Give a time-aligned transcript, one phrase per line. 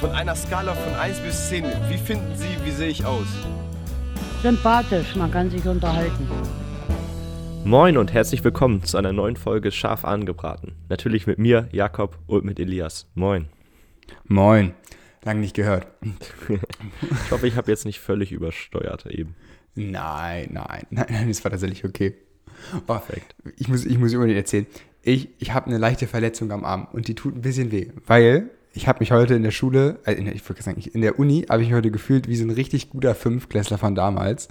[0.00, 3.26] Von einer Skala von 1 bis 10, wie finden Sie, wie sehe ich aus?
[4.42, 6.28] Sympathisch, man kann sich unterhalten.
[7.64, 10.74] Moin und herzlich willkommen zu einer neuen Folge Scharf angebraten.
[10.90, 13.08] Natürlich mit mir, Jakob und mit Elias.
[13.14, 13.46] Moin.
[14.24, 14.74] Moin.
[15.24, 15.86] Lang nicht gehört.
[17.00, 19.34] ich hoffe, ich habe jetzt nicht völlig übersteuert eben.
[19.76, 22.16] Nein, nein, nein, nein, das war tatsächlich okay.
[22.76, 23.34] Oh, Perfekt.
[23.56, 24.66] Ich muss, ich muss unbedingt erzählen.
[25.00, 28.50] Ich, ich habe eine leichte Verletzung am Arm und die tut ein bisschen weh, weil
[28.76, 31.18] ich habe mich heute in der Schule, äh, in der, ich würde sagen, in der
[31.18, 34.48] Uni habe ich mich heute gefühlt wie so ein richtig guter Fünfklässler von damals,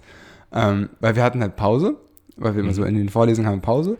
[0.51, 1.97] ähm, weil wir hatten halt Pause,
[2.35, 2.87] weil wir immer so mhm.
[2.87, 3.97] in den Vorlesungen haben Pause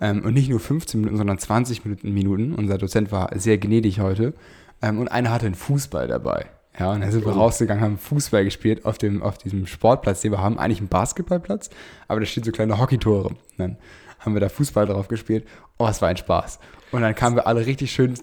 [0.00, 2.54] ähm, und nicht nur 15 Minuten, sondern 20 Minuten, Minuten.
[2.54, 4.34] Unser Dozent war sehr gnädig heute
[4.82, 6.46] ähm, und einer hatte einen Fußball dabei.
[6.78, 7.40] Ja, und dann sind wir oh.
[7.40, 10.58] rausgegangen, haben Fußball gespielt auf, dem, auf diesem Sportplatz, den wir haben.
[10.58, 11.70] Eigentlich ein Basketballplatz,
[12.08, 13.34] aber da stehen so kleine Hockeytore.
[13.56, 13.76] Dann
[14.18, 15.46] haben wir da Fußball drauf gespielt.
[15.78, 16.58] Oh, es war ein Spaß.
[16.90, 18.14] Und dann kamen wir alle richtig schön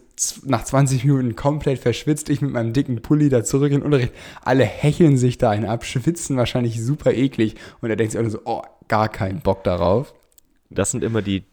[0.44, 2.30] nach 20 Minuten komplett verschwitzt.
[2.30, 4.13] Ich mit meinem dicken Pulli da zurück in den Unterricht.
[4.41, 7.55] Alle hecheln sich da einen ab, schwitzen wahrscheinlich super eklig.
[7.82, 10.13] Und er denkt sich auch nur so, oh, gar keinen Bock darauf.
[10.70, 11.43] Das sind immer die,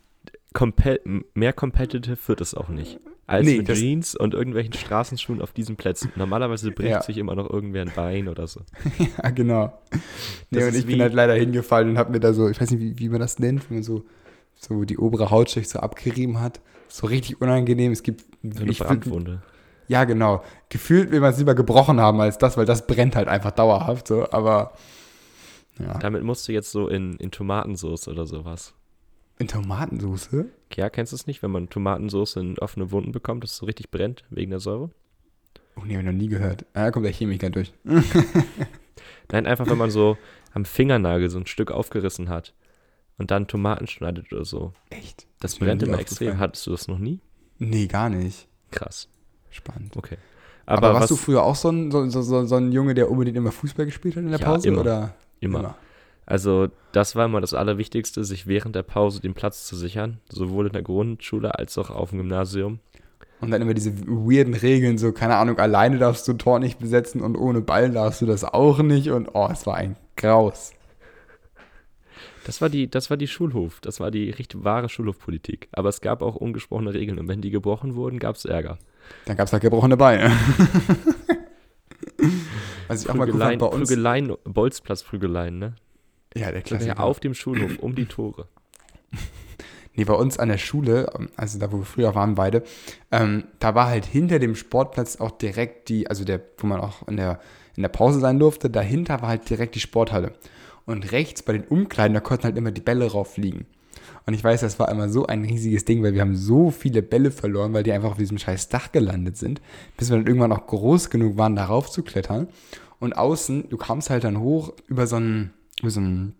[1.34, 2.98] mehr competitive wird es auch nicht
[3.32, 6.12] als nee, mit Jeans und irgendwelchen Straßenschuhen auf diesen Plätzen.
[6.16, 7.02] Normalerweise bricht ja.
[7.02, 8.60] sich immer noch irgendwer ein Bein oder so.
[8.98, 9.72] ja, genau.
[10.50, 12.80] Nee, und ich bin halt leider hingefallen und habe mir da so, ich weiß nicht,
[12.80, 14.04] wie, wie man das nennt, wenn man so,
[14.64, 16.60] so die obere Hautschicht so abgerieben hat.
[16.88, 17.92] So richtig unangenehm.
[17.92, 18.24] Es gibt.
[18.42, 19.42] So eine Brandwunde.
[19.88, 20.42] Ja, genau.
[20.68, 24.08] Gefühlt will man es lieber gebrochen haben als das, weil das brennt halt einfach dauerhaft
[24.08, 24.72] so, aber.
[25.78, 25.98] Ja.
[25.98, 28.74] Damit musst du jetzt so in, in Tomatensauce oder sowas.
[29.38, 30.44] In Tomatensauce?
[30.74, 33.66] Ja, kennst du es nicht, wenn man Tomatensauce in offene Wunden bekommt, dass es so
[33.66, 34.90] richtig brennt wegen der Säure?
[35.76, 36.66] Oh nee, hab ich noch nie gehört.
[36.74, 37.72] Ah, da kommt der Chemiker durch.
[39.32, 40.18] Nein, einfach wenn man so
[40.52, 42.52] am Fingernagel so ein Stück aufgerissen hat
[43.18, 44.72] und dann Tomaten schneidet oder so.
[44.90, 45.26] Echt?
[45.40, 46.38] Das, das brennt immer extrem.
[46.38, 47.20] Hattest du das noch nie?
[47.58, 48.48] Nee, gar nicht.
[48.70, 49.08] Krass.
[49.50, 49.96] Spannend.
[49.96, 50.16] Okay.
[50.66, 53.36] Aber, Aber warst du früher auch so ein, so, so, so, ein Junge, der unbedingt
[53.36, 54.68] immer Fußball gespielt hat in der ja, Pause?
[54.68, 54.80] Immer.
[54.80, 55.14] Oder?
[55.40, 55.58] Immer.
[55.58, 55.76] immer.
[56.24, 60.68] Also das war immer das Allerwichtigste, sich während der Pause den Platz zu sichern, sowohl
[60.68, 62.78] in der Grundschule als auch auf dem Gymnasium.
[63.40, 67.20] Und dann immer diese weirden Regeln, so, keine Ahnung, alleine darfst du Tor nicht besetzen
[67.20, 69.10] und ohne Ball darfst du das auch nicht.
[69.10, 70.72] Und oh, es war ein Graus.
[72.44, 75.68] Das war die, das war die Schulhof, das war die richtig wahre Schulhofpolitik.
[75.72, 78.78] Aber es gab auch ungesprochene Regeln und wenn die gebrochen wurden, gab es Ärger.
[79.26, 80.32] Dann gab es halt gebrochene Beine.
[82.88, 83.88] Was ich auch mal gut bei uns.
[83.88, 85.74] Prügeleien, Bolzplatzprügeleien, ne?
[86.34, 87.00] Ja, der Klassiker.
[87.00, 88.48] auf dem Schulhof, um die Tore.
[89.94, 92.62] Nee, bei uns an der Schule, also da, wo wir früher waren beide,
[93.10, 97.06] ähm, da war halt hinter dem Sportplatz auch direkt die, also der, wo man auch
[97.08, 97.40] in der,
[97.76, 100.32] in der Pause sein durfte, dahinter war halt direkt die Sporthalle.
[100.86, 103.66] Und rechts bei den Umkleiden, da konnten halt immer die Bälle rauffliegen.
[104.26, 107.02] Und ich weiß, das war immer so ein riesiges Ding, weil wir haben so viele
[107.02, 109.60] Bälle verloren, weil die einfach auf diesem scheiß Dach gelandet sind,
[109.96, 112.48] bis wir dann irgendwann auch groß genug waren, darauf zu klettern.
[113.00, 116.34] Und außen, du kamst halt dann hoch über so einen, so ein,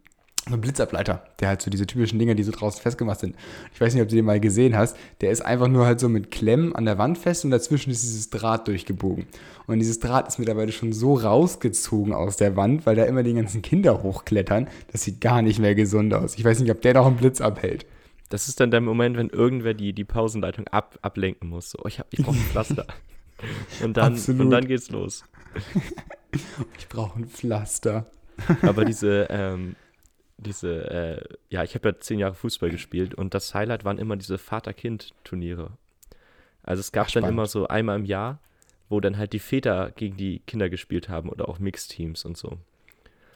[0.48, 3.36] so ein Blitzableiter, der halt so diese typischen Dinger, die so draußen festgemacht sind.
[3.72, 4.96] Ich weiß nicht, ob du den mal gesehen hast.
[5.20, 8.02] Der ist einfach nur halt so mit Klemmen an der Wand fest und dazwischen ist
[8.02, 9.26] dieses Draht durchgebogen.
[9.68, 13.34] Und dieses Draht ist mittlerweile schon so rausgezogen aus der Wand, weil da immer die
[13.34, 14.66] ganzen Kinder hochklettern.
[14.90, 16.34] Das sieht gar nicht mehr gesund aus.
[16.36, 17.86] Ich weiß nicht, ob der noch einen Blitz abhält.
[18.28, 21.70] Das ist dann der Moment, wenn irgendwer die, die Pausenleitung ab, ablenken muss.
[21.70, 22.86] So, ich, ich brauche ein Pflaster.
[23.84, 25.22] und, dann, und dann geht's los.
[26.78, 28.06] ich brauche ein Pflaster.
[28.62, 29.76] Aber diese, ähm,
[30.42, 34.16] diese, äh, ja, ich habe ja zehn Jahre Fußball gespielt und das Highlight waren immer
[34.16, 35.70] diese Vater-Kind-Turniere.
[36.62, 38.38] Also es gab Ach, dann immer so einmal im Jahr,
[38.88, 42.58] wo dann halt die Väter gegen die Kinder gespielt haben oder auch Mixteams und so.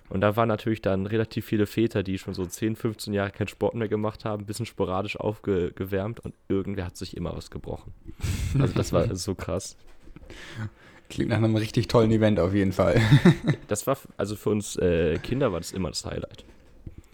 [0.08, 3.48] Und da waren natürlich dann relativ viele Väter, die schon so 10, 15 Jahre keinen
[3.48, 7.92] Sport mehr gemacht haben, ein bisschen sporadisch aufgewärmt und irgendwer hat sich immer was gebrochen.
[8.58, 9.76] Also das war so krass.
[11.08, 13.00] Klingt nach einem richtig tollen Event auf jeden Fall.
[13.68, 16.44] das war, also für uns äh, Kinder war das immer das Highlight.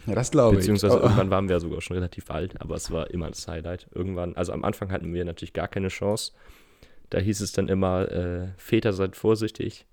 [0.07, 0.61] Ja, das glaube ich.
[0.61, 1.03] Beziehungsweise oh.
[1.03, 3.87] irgendwann waren wir ja sogar schon relativ alt, aber es war immer das Highlight.
[3.95, 6.33] Irgendwann, also am Anfang hatten wir natürlich gar keine Chance.
[7.11, 9.87] Da hieß es dann immer, äh, Väter seid vorsichtig.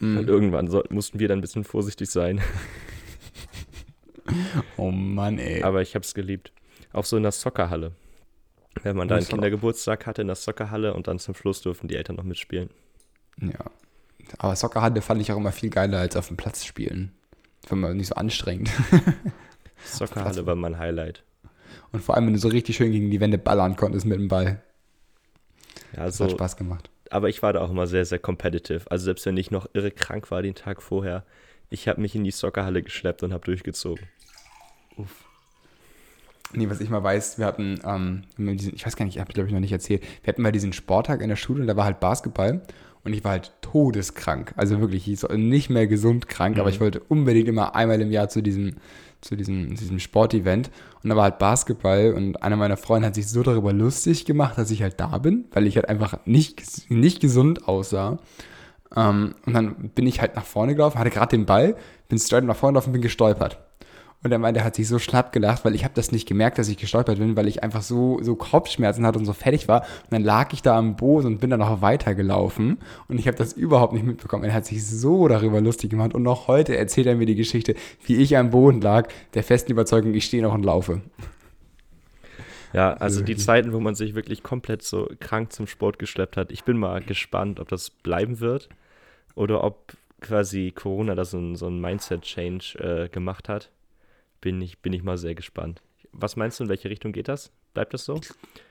[0.00, 0.18] Mm.
[0.18, 2.40] Und irgendwann so, mussten wir dann ein bisschen vorsichtig sein.
[4.76, 5.62] oh Mann, ey.
[5.62, 6.52] Aber ich habe es geliebt.
[6.92, 7.92] Auch so in der Soccerhalle.
[8.82, 11.96] Wenn man da einen Kindergeburtstag hatte in der Soccerhalle und dann zum Schluss durften die
[11.96, 12.68] Eltern noch mitspielen.
[13.40, 13.70] Ja.
[14.38, 17.12] Aber Soccerhalle fand ich auch immer viel geiler als auf dem Platz spielen.
[17.68, 18.70] War mal nicht so anstrengend.
[19.84, 21.22] Soccerhalle war mein Highlight.
[21.92, 24.28] Und vor allem, wenn du so richtig schön gegen die Wände ballern konntest mit dem
[24.28, 24.62] Ball.
[25.96, 26.90] Ja, das hat Spaß gemacht.
[27.10, 28.90] Aber ich war da auch immer sehr, sehr competitive.
[28.90, 31.24] Also selbst wenn ich noch irre krank war den Tag vorher,
[31.70, 34.06] ich habe mich in die Soccerhalle geschleppt und habe durchgezogen.
[34.96, 35.24] Uff.
[36.52, 39.48] Nee, was ich mal weiß, wir hatten, ähm, ich weiß gar nicht, ich habe glaube
[39.48, 41.84] ich noch nicht erzählt, wir hatten mal diesen Sporttag in der Schule und da war
[41.84, 42.62] halt Basketball
[43.06, 44.52] Und ich war halt todeskrank.
[44.56, 46.60] Also wirklich, ich war nicht mehr gesund krank, Mhm.
[46.60, 48.74] aber ich wollte unbedingt immer einmal im Jahr zu diesem,
[49.20, 50.70] zu diesem, diesem Sportevent.
[51.02, 54.58] Und da war halt Basketball und einer meiner Freunde hat sich so darüber lustig gemacht,
[54.58, 58.18] dass ich halt da bin, weil ich halt einfach nicht, nicht gesund aussah.
[58.94, 61.76] Ähm, und dann bin ich halt nach vorne gelaufen, hatte gerade den Ball,
[62.08, 63.58] bin straight nach vorne gelaufen, bin gestolpert.
[64.26, 66.58] Und er meinte, er hat sich so schlapp gelacht, weil ich habe das nicht gemerkt,
[66.58, 69.82] dass ich gestolpert bin, weil ich einfach so, so Kopfschmerzen hatte und so fertig war.
[69.82, 72.78] Und dann lag ich da am Boden und bin dann noch weitergelaufen.
[73.08, 74.42] Und ich habe das überhaupt nicht mitbekommen.
[74.42, 76.12] Er hat sich so darüber lustig gemacht.
[76.12, 79.70] Und noch heute erzählt er mir die Geschichte, wie ich am Boden lag, der festen
[79.70, 81.02] Überzeugung, ich stehe noch und laufe.
[82.72, 83.46] Ja, also die wirklich.
[83.46, 86.50] Zeiten, wo man sich wirklich komplett so krank zum Sport geschleppt hat.
[86.50, 88.68] Ich bin mal gespannt, ob das bleiben wird
[89.36, 93.70] oder ob quasi Corona da so ein, so ein Mindset-Change äh, gemacht hat.
[94.46, 95.82] Bin ich, bin ich mal sehr gespannt.
[96.12, 97.50] Was meinst du, in welche Richtung geht das?
[97.74, 98.20] Bleibt das so?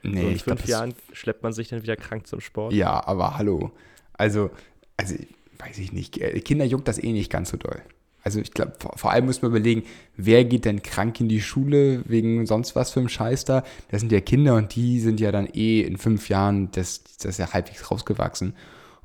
[0.02, 2.40] Nee, so in ich glaub, fünf das- Jahren schleppt man sich dann wieder krank zum
[2.40, 2.72] Sport?
[2.72, 3.72] Ja, aber hallo.
[4.14, 4.48] Also,
[4.96, 5.16] also
[5.58, 6.16] weiß ich nicht.
[6.16, 7.82] Äh, Kinder juckt das eh nicht ganz so doll.
[8.22, 9.82] Also ich glaube, vor, vor allem muss man überlegen,
[10.16, 13.62] wer geht denn krank in die Schule wegen sonst was für einem Scheiß da?
[13.90, 17.26] Das sind ja Kinder und die sind ja dann eh in fünf Jahren, das, das
[17.32, 18.54] ist ja halbwegs rausgewachsen.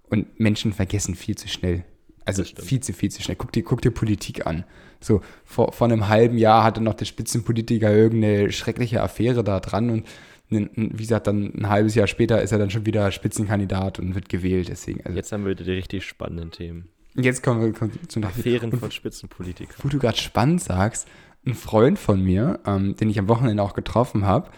[0.09, 1.83] Und Menschen vergessen viel zu schnell.
[2.25, 3.35] Also viel zu, viel zu schnell.
[3.35, 4.63] Guck dir, guck dir Politik an.
[4.99, 9.89] So, vor, vor einem halben Jahr hatte noch der Spitzenpolitiker irgendeine schreckliche Affäre da dran
[9.89, 10.05] und
[10.51, 14.27] wie gesagt, dann ein halbes Jahr später ist er dann schon wieder Spitzenkandidat und wird
[14.27, 14.67] gewählt.
[14.69, 16.89] Deswegen, also Jetzt haben wir wieder die richtig spannenden Themen.
[17.15, 19.77] jetzt kommen wir kommen zu nach Affären von Spitzenpolitikern.
[19.81, 21.07] wo du gerade spannend sagst,
[21.47, 24.51] ein Freund von mir, ähm, den ich am Wochenende auch getroffen habe,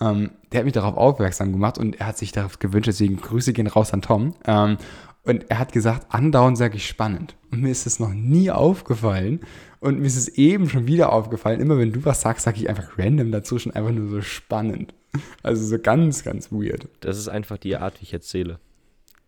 [0.00, 3.52] ähm, der hat mich darauf aufmerksam gemacht und er hat sich darauf gewünscht, deswegen Grüße
[3.52, 4.34] gehen raus an Tom.
[4.46, 4.78] Ähm,
[5.24, 7.36] und er hat gesagt, andauernd sage ich spannend.
[7.50, 9.40] Und mir ist es noch nie aufgefallen.
[9.80, 11.60] Und mir ist es eben schon wieder aufgefallen.
[11.60, 14.94] Immer wenn du was sagst, sage ich einfach random dazwischen einfach nur so spannend.
[15.42, 16.88] Also so ganz, ganz weird.
[17.00, 18.58] Das ist einfach die Art, wie ich erzähle.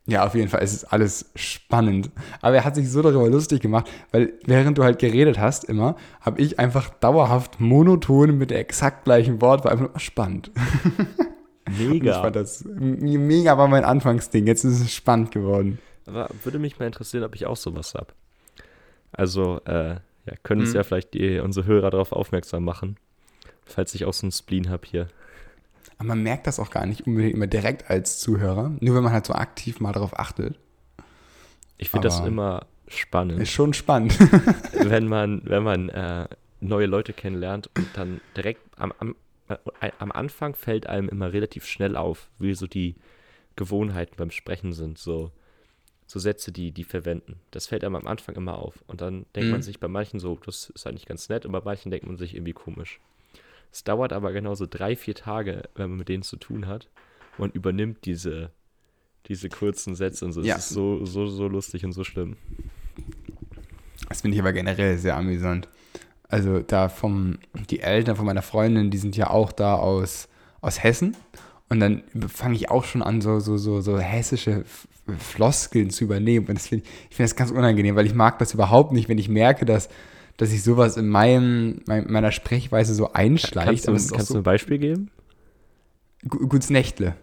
[0.07, 0.63] Ja, auf jeden Fall.
[0.63, 2.11] Es ist alles spannend.
[2.41, 5.97] Aber er hat sich so darüber lustig gemacht, weil während du halt geredet hast immer,
[6.21, 9.95] habe ich einfach dauerhaft monoton mit der exakt gleichen Wort, war einfach nur
[11.79, 12.21] Und ich Mega.
[12.23, 14.47] fand das, mega war mein Anfangsding.
[14.47, 15.79] Jetzt ist es spannend geworden.
[16.07, 18.09] Aber würde mich mal interessieren, ob ich auch sowas habe.
[19.13, 19.95] Also, äh,
[20.27, 20.77] ja, können uns Mhm.
[20.77, 22.97] ja vielleicht die, unsere Hörer darauf aufmerksam machen,
[23.65, 25.09] falls ich auch so einen Spleen habe hier.
[25.99, 29.13] Aber man merkt das auch gar nicht unbedingt immer direkt als Zuhörer, nur wenn man
[29.13, 30.59] halt so aktiv mal darauf achtet.
[31.79, 34.17] Ich finde das immer spannend, Ist schon spannend.
[34.73, 36.27] wenn man, wenn man äh,
[36.61, 39.17] neue Leute kennenlernt und dann direkt am, am,
[39.99, 42.95] am Anfang fällt einem immer relativ schnell auf, wie so die
[43.57, 45.31] Gewohnheiten beim Sprechen sind, so,
[46.07, 47.41] so Sätze, die die verwenden.
[47.51, 48.83] Das fällt einem am Anfang immer auf.
[48.87, 49.63] Und dann denkt man Mhm.
[49.63, 52.35] sich bei manchen so, das ist eigentlich ganz nett, und bei manchen denkt man sich
[52.35, 53.01] irgendwie komisch.
[53.71, 56.89] Es dauert aber genau so drei, vier Tage, wenn man mit denen zu tun hat
[57.39, 58.51] und übernimmt diese,
[59.29, 60.43] diese kurzen Sätze und so.
[60.43, 60.57] Ja.
[60.57, 62.37] Es ist so, so, so lustig und so schlimm.
[64.09, 65.69] Das finde ich aber generell sehr amüsant.
[66.33, 67.39] Also da vom,
[67.71, 70.29] die Eltern von meiner Freundin, die sind ja auch da aus,
[70.63, 71.15] aus Hessen.
[71.69, 74.65] Und dann fange ich auch schon an, so, so, so, so hessische
[75.19, 76.47] Floskeln zu übernehmen.
[76.47, 79.09] Und das find, ich ich finde das ganz unangenehm, weil ich mag das überhaupt nicht,
[79.09, 79.89] wenn ich merke, dass,
[80.39, 83.67] dass sich sowas in meinem, mein, meiner Sprechweise so einschleicht.
[83.69, 85.11] Kannst du, kannst du so, ein Beispiel geben?
[86.29, 87.15] Gu- Gutes Nächtle.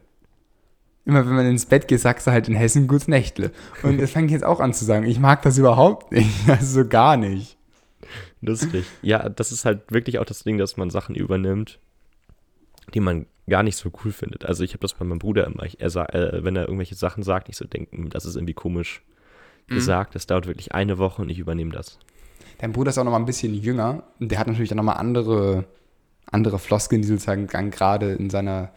[1.05, 3.51] Immer wenn man ins Bett geht, sagst du halt in Hessen Gutes Nächtle.
[3.81, 5.05] Und das fange ich jetzt auch an zu sagen.
[5.05, 6.29] Ich mag das überhaupt nicht.
[6.47, 7.57] Also so gar nicht.
[8.41, 8.85] Lustig.
[9.01, 11.79] Ja, das ist halt wirklich auch das Ding, dass man Sachen übernimmt,
[12.93, 14.45] die man gar nicht so cool findet.
[14.45, 16.95] Also ich habe das bei meinem Bruder immer, ich, er sa- äh, wenn er irgendwelche
[16.95, 19.01] Sachen sagt, ich so denken, das ist irgendwie komisch
[19.67, 19.75] Mhm.
[19.75, 20.15] gesagt.
[20.15, 21.99] Das dauert wirklich eine Woche und ich übernehme das.
[22.59, 24.03] Dein Bruder ist auch noch mal ein bisschen jünger.
[24.19, 25.65] Und der hat natürlich dann noch mal andere,
[26.31, 28.71] andere Floskeln, die sozusagen gerade in seiner,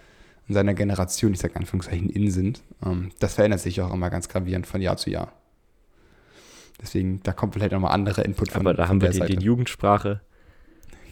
[0.48, 2.62] in seiner Generation, ich sage Anführungszeichen, in sind.
[2.84, 5.32] Ähm, das verändert sich auch immer ganz gravierend von Jahr zu Jahr.
[6.82, 9.40] Deswegen, da kommt vielleicht noch mal andere Input von Aber da haben wir den, den.
[9.40, 10.20] Jugendsprache,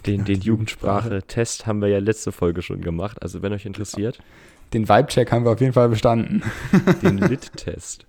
[0.05, 3.23] den, Genau, den Jugendsprache-Test haben wir ja letzte Folge schon gemacht.
[3.23, 4.19] Also wenn euch interessiert,
[4.73, 6.43] Den Vibe-Check haben wir auf jeden Fall bestanden.
[7.03, 8.05] den Lit-Test.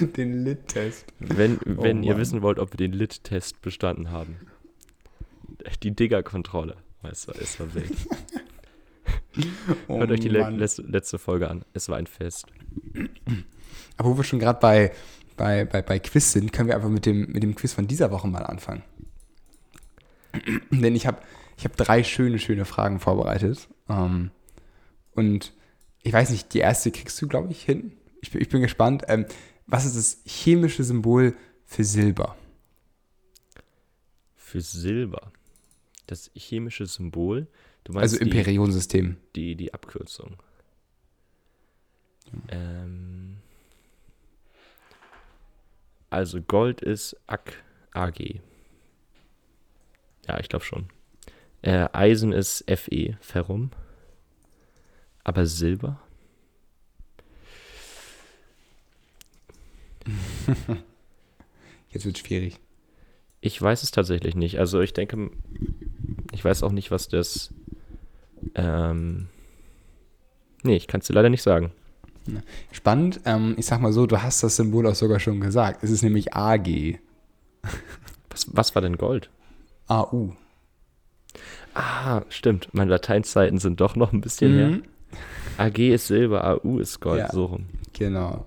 [0.00, 1.06] den Lit-Test.
[1.18, 2.20] Wenn, wenn ihr Mann.
[2.20, 4.36] wissen wollt, ob wir den Lit-Test bestanden haben.
[5.82, 6.76] Die Digger-Kontrolle.
[7.02, 7.92] Es war, es war wild.
[9.86, 11.62] Oh Hört euch die le letzte Folge an.
[11.74, 12.46] Es war ein Fest.
[13.98, 14.92] Aber wo wir schon gerade bei,
[15.36, 18.10] bei, bei, bei Quiz sind, können wir einfach mit dem, mit dem Quiz von dieser
[18.10, 18.82] Woche mal anfangen.
[20.70, 21.18] Denn ich habe
[21.56, 23.68] ich hab drei schöne, schöne Fragen vorbereitet.
[23.88, 24.30] Ähm,
[25.14, 25.52] und
[26.02, 27.92] ich weiß nicht, die erste kriegst du, glaube ich, hin.
[28.20, 29.04] Ich bin, ich bin gespannt.
[29.08, 29.26] Ähm,
[29.66, 32.36] was ist das chemische Symbol für Silber?
[34.36, 35.32] Für Silber.
[36.06, 37.48] Das chemische Symbol.
[37.84, 40.36] Du meinst Also im die, die, die Abkürzung.
[42.48, 43.35] Ähm,
[46.10, 48.40] Also Gold ist AK, AG.
[50.26, 50.86] Ja, ich glaube schon.
[51.62, 53.70] Äh, Eisen ist FE, Ferrum.
[55.24, 56.00] Aber Silber?
[61.90, 62.60] Jetzt wird schwierig.
[63.40, 64.58] Ich weiß es tatsächlich nicht.
[64.58, 65.30] Also ich denke,
[66.32, 67.52] ich weiß auch nicht, was das.
[68.54, 69.28] Ähm,
[70.62, 71.72] nee, ich kann es dir leider nicht sagen.
[72.72, 73.20] Spannend.
[73.24, 75.82] Ähm, ich sag mal so, du hast das Symbol auch sogar schon gesagt.
[75.82, 76.98] Es ist nämlich AG.
[78.30, 79.30] Was, was war denn Gold?
[79.88, 80.30] AU.
[81.74, 82.68] Ah, stimmt.
[82.72, 84.82] Meine Lateinzeiten sind doch noch ein bisschen Mhm.
[85.58, 85.66] her.
[85.66, 87.32] AG ist Silber, AU ist Gold, Ja.
[87.32, 87.66] so rum.
[87.92, 88.46] Genau.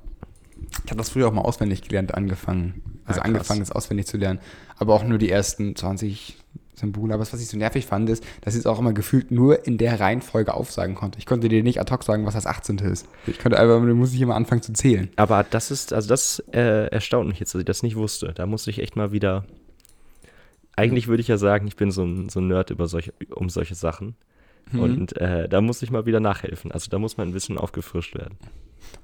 [0.86, 3.00] Ich habe das früher auch mal auswendig gelernt, angefangen.
[3.06, 4.40] Also Ah, angefangen, es auswendig zu lernen.
[4.78, 6.38] Aber auch nur die ersten 20
[6.80, 7.14] Symbole.
[7.14, 9.78] Aber was ich so nervig fand, ist, dass ich es auch immer gefühlt nur in
[9.78, 11.20] der Reihenfolge aufsagen konnte.
[11.20, 12.78] Ich konnte dir nicht ad hoc sagen, was das 18.
[12.80, 13.08] ist.
[13.28, 15.10] Ich konnte einfach, dann muss ich immer anfangen zu zählen.
[15.16, 18.34] Aber das ist, also das äh, erstaunt mich jetzt, dass ich das nicht wusste.
[18.34, 19.46] Da muss ich echt mal wieder.
[20.76, 23.50] Eigentlich würde ich ja sagen, ich bin so ein, so ein Nerd über solche, um
[23.50, 24.16] solche Sachen.
[24.72, 24.80] Mhm.
[24.80, 26.72] Und äh, da muss ich mal wieder nachhelfen.
[26.72, 28.38] Also da muss mein Wissen aufgefrischt werden.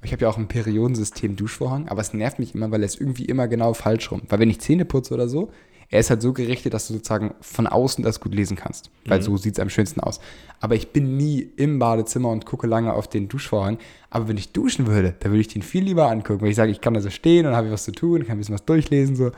[0.02, 3.24] Ich habe ja auch ein Periodensystem Duschvorhang, aber es nervt mich immer, weil ist irgendwie
[3.24, 4.22] immer genau falsch rum.
[4.28, 5.50] Weil wenn ich Zähne putze oder so,
[5.88, 8.90] er ist halt so gerichtet, dass du sozusagen von außen das gut lesen kannst.
[9.04, 9.22] Weil Mhm.
[9.24, 10.20] so sieht es am schönsten aus.
[10.60, 13.78] Aber ich bin nie im Badezimmer und gucke lange auf den Duschvorhang.
[14.10, 16.40] Aber wenn ich duschen würde, dann würde ich den viel lieber angucken.
[16.42, 18.38] Weil ich sage, ich kann da so stehen und habe was zu tun, kann ein
[18.38, 19.14] bisschen was durchlesen.
[19.16, 19.30] So.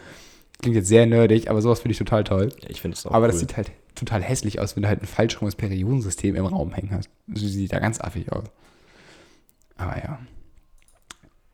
[0.61, 2.49] Klingt jetzt sehr nerdig, aber sowas finde ich total toll.
[2.63, 3.33] Ja, ich finde es auch aber cool.
[3.33, 6.73] das sieht halt total hässlich aus, wenn du halt ein falsch rumes Periodensystem im Raum
[6.73, 7.11] hängen hast.
[7.27, 8.45] Das sieht da ganz affig aus.
[9.77, 10.19] Aber ja.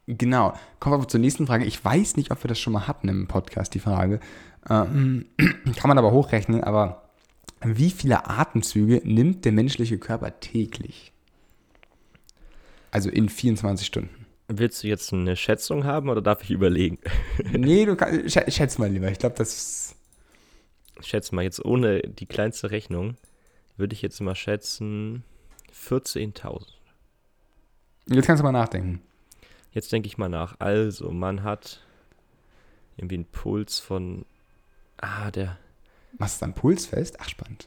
[0.06, 0.52] Genau.
[0.80, 1.64] Kommen wir zur nächsten Frage.
[1.64, 4.20] Ich weiß nicht, ob wir das schon mal hatten im Podcast, die Frage.
[4.70, 5.26] Ähm,
[5.76, 7.02] kann man aber hochrechnen, aber
[7.62, 11.12] wie viele Atemzüge nimmt der menschliche Körper täglich?
[12.90, 14.26] Also in 24 Stunden.
[14.48, 16.98] Willst du jetzt eine Schätzung haben oder darf ich überlegen?
[17.52, 19.10] Nee, du kannst, schä- schätz mal lieber.
[19.10, 19.96] Ich glaube, das ist.
[21.00, 23.16] Ich schätze mal jetzt ohne die kleinste Rechnung,
[23.76, 25.24] würde ich jetzt mal schätzen
[25.74, 26.66] 14.000.
[28.06, 29.00] Jetzt kannst du mal nachdenken.
[29.72, 30.54] Jetzt denke ich mal nach.
[30.60, 31.80] Also, man hat
[32.96, 34.24] irgendwie einen Puls von.
[34.98, 35.58] Ah, der.
[36.18, 37.18] Machst du dann Pulsfest?
[37.20, 37.66] Ach, spannend.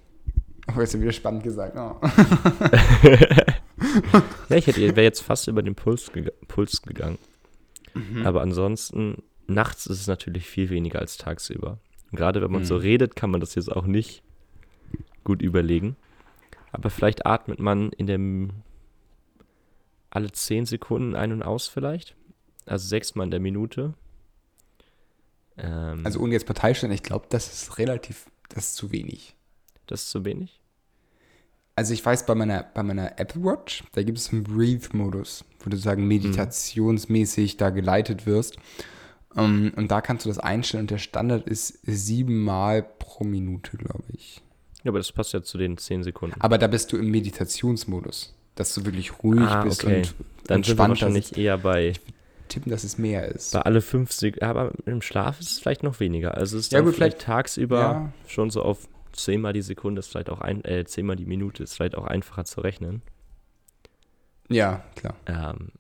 [0.76, 1.76] Oh, jetzt wieder spannend gesagt.
[1.78, 1.96] Oh.
[4.50, 7.18] Ja, ich hätte wäre jetzt fast über den Puls, gega Puls gegangen.
[8.24, 11.80] Aber ansonsten, nachts ist es natürlich viel weniger als tagsüber.
[12.12, 12.82] Und gerade wenn man so Mhm.
[12.82, 14.24] redet, kann man das jetzt auch nicht
[15.24, 15.96] gut überlegen.
[16.72, 18.50] Aber vielleicht atmet man in dem
[20.10, 22.16] alle 10 Sekunden ein und aus vielleicht.
[22.66, 23.94] Also sechsmal in der Minute.
[25.58, 29.36] Ähm, Also ohne jetzt Parteistellen, ich glaube, das ist relativ, das ist zu wenig.
[29.88, 30.60] das ist zu wenig.
[31.76, 35.70] Also ich weiß, bei meiner, bei meiner Apple Watch, da gibt es einen Breathe-Modus, wo
[35.70, 38.58] du sagen meditationsmäßig da geleitet wirst.
[39.36, 44.04] Ähm, und da kannst du das einstellen und der Standard ist siebenmal pro Minute, glaube
[44.14, 44.42] ich.
[44.84, 46.40] Ja, aber das passt ja zu den 10 Sekunden.
[46.42, 49.98] Aber da bist du im Meditationsmodus, dass du wirklich ruhig Ah, bist okay.
[49.98, 51.94] und Dann sind wir entspannter wahrscheinlich eher bei,
[52.48, 53.54] tippen, dass es mehr ist.
[53.54, 54.46] bei alle 5 Sekunden.
[54.46, 56.36] Aber im Schlaf ist es vielleicht noch weniger.
[56.36, 58.14] Also es ist Ja, gut, vielleicht vielleicht- tagsüber ja.
[58.28, 61.26] schon so auf 10 mal die Sekunde ist vielleicht auch ein, äh, 10 mal die
[61.26, 63.02] Minute ist vielleicht auch einfacher zu rechnen.
[64.50, 65.16] Ja, klar.
[65.26, 65.72] Ähm,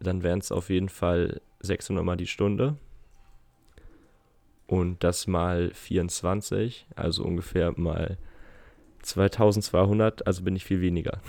[0.00, 2.76] dann wären es auf jeden Fall 600 mal die Stunde.
[4.66, 8.16] Und das mal 24, also ungefähr mal
[9.02, 11.20] 2200, also bin ich viel weniger.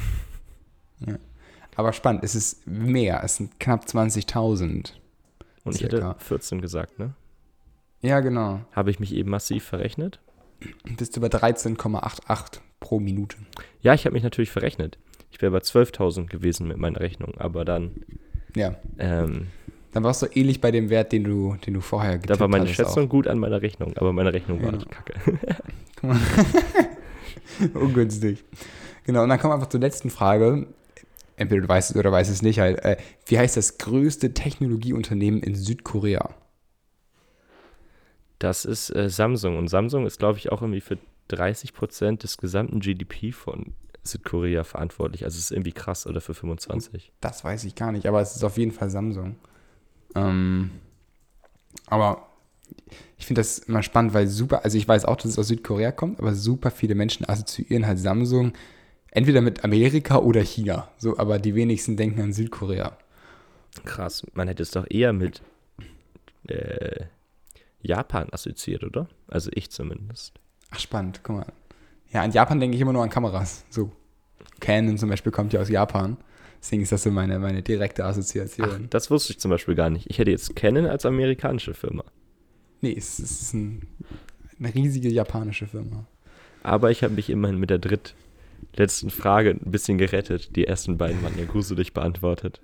[1.75, 4.93] Aber spannend, es ist mehr, es sind knapp 20.000.
[5.63, 6.09] Und ich Circa.
[6.11, 7.13] hätte 14 gesagt, ne?
[8.01, 8.61] Ja, genau.
[8.71, 10.19] Habe ich mich eben massiv verrechnet?
[10.97, 13.37] Bist du bei 13,88 pro Minute.
[13.81, 14.97] Ja, ich habe mich natürlich verrechnet.
[15.31, 17.91] Ich wäre bei 12.000 gewesen mit meiner Rechnung, aber dann,
[18.55, 18.75] Ja.
[18.99, 19.47] ähm,
[19.91, 22.47] Dann warst du ähnlich bei dem Wert, den du, den du vorher getippt da war
[22.47, 24.77] meine Schätzung gut an meiner Rechnung, aber meine Rechnung war Ja.
[24.77, 25.13] nicht kacke.
[26.03, 26.15] Auch.
[27.73, 28.43] Ungünstig.
[29.05, 30.67] Genau, und dann kommen wir einfach zur letzten Frage.
[31.37, 32.83] Entweder du weißt es oder weißt es nicht halt.
[32.83, 36.33] Äh, wie heißt das größte Technologieunternehmen in Südkorea?
[38.39, 40.97] Das ist äh, Samsung und Samsung ist, glaube ich, auch irgendwie für
[41.29, 43.73] 30 Prozent des gesamten GDP von
[44.03, 45.25] Südkorea verantwortlich.
[45.25, 47.11] Also es ist irgendwie krass oder für 25.
[47.21, 49.35] Das weiß ich gar nicht, aber es ist auf jeden Fall Samsung.
[50.15, 50.71] Ähm,
[51.87, 52.27] aber
[53.17, 55.91] ich finde das immer spannend, weil super, also ich weiß auch, dass es aus Südkorea
[55.91, 58.53] kommt, aber super viele Menschen assoziieren halt Samsung
[59.15, 60.89] entweder mit Amerika oder China.
[60.97, 62.97] So, aber die wenigsten denken an Südkorea.
[63.83, 65.41] Krass, man hätte es doch eher mit
[66.47, 67.05] äh,
[67.81, 69.07] Japan assoziiert, oder?
[69.27, 70.33] Also ich zumindest.
[70.71, 71.45] Ach, spannend, guck mal.
[72.11, 73.65] Ja, an Japan denke ich immer nur an Kameras.
[73.69, 73.91] So.
[74.59, 76.17] Canon zum Beispiel kommt ja aus Japan.
[76.61, 78.83] Deswegen ist das so meine, meine direkte Assoziation.
[78.85, 80.09] Ach, das wusste ich zum Beispiel gar nicht.
[80.09, 82.03] Ich hätte jetzt Canon als amerikanische Firma.
[82.81, 83.87] Nee, es, es ist ein,
[84.59, 86.05] eine riesige japanische Firma.
[86.63, 87.77] Aber ich habe mich immerhin mit der
[88.71, 90.55] drittletzten Frage ein bisschen gerettet.
[90.55, 92.61] Die ersten beiden waren ja gruselig beantwortet.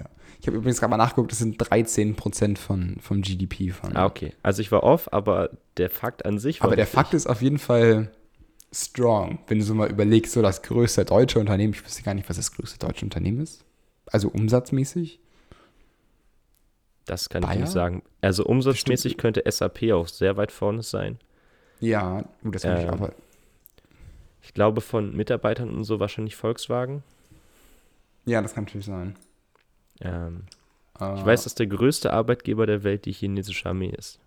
[0.00, 0.06] Ja.
[0.40, 3.70] Ich habe übrigens gerade mal nachgeguckt, das sind 13% von, vom GDP.
[3.70, 4.32] Von, ah, okay.
[4.42, 6.66] Also ich war off, aber der Fakt an sich war.
[6.66, 8.10] Aber der Fakt ist auf jeden Fall
[8.72, 12.28] strong, wenn du so mal überlegst, so das größte deutsche Unternehmen, ich wüsste gar nicht,
[12.28, 13.64] was das größte deutsche Unternehmen ist.
[14.06, 15.20] Also umsatzmäßig.
[17.06, 17.54] Das kann Bayer?
[17.54, 18.02] ich nicht sagen.
[18.20, 19.44] Also umsatzmäßig Bestimmt.
[19.44, 21.18] könnte SAP auch sehr weit vorne sein.
[21.80, 23.12] Ja, gut, das ähm, ich aber.
[24.44, 27.02] Ich glaube von Mitarbeitern und so wahrscheinlich Volkswagen.
[28.26, 29.16] Ja, das kann natürlich sein.
[30.00, 30.42] Ähm,
[31.00, 34.18] uh, ich weiß, dass der größte Arbeitgeber der Welt die chinesische Armee ist.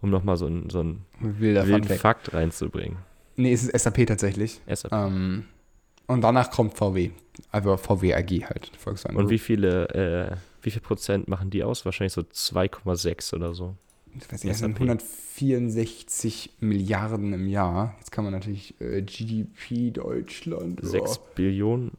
[0.00, 2.98] Um nochmal so, ein, so einen wilden Fakt reinzubringen.
[3.36, 4.60] Nee, es ist SAP tatsächlich.
[4.66, 4.92] SAP.
[4.92, 5.44] Ähm,
[6.06, 7.10] und danach kommt VW.
[7.50, 9.16] Also VW AG halt, Volkswagen.
[9.16, 11.84] Und wie viele, äh, wie viel Prozent machen die aus?
[11.84, 13.76] Wahrscheinlich so 2,6 oder so.
[14.14, 17.94] Ich weiß nicht, das sind 164 Milliarden im Jahr.
[17.98, 20.80] Jetzt kann man natürlich äh, GDP Deutschland.
[20.82, 21.26] 6 oh.
[21.34, 21.92] Billionen?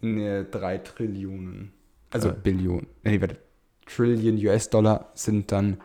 [0.00, 1.72] Ne, 3 Trillionen.
[2.10, 2.34] Also äh.
[2.40, 2.86] Billionen.
[3.02, 3.38] Nee, warte.
[3.86, 5.78] Trillion US-Dollar sind dann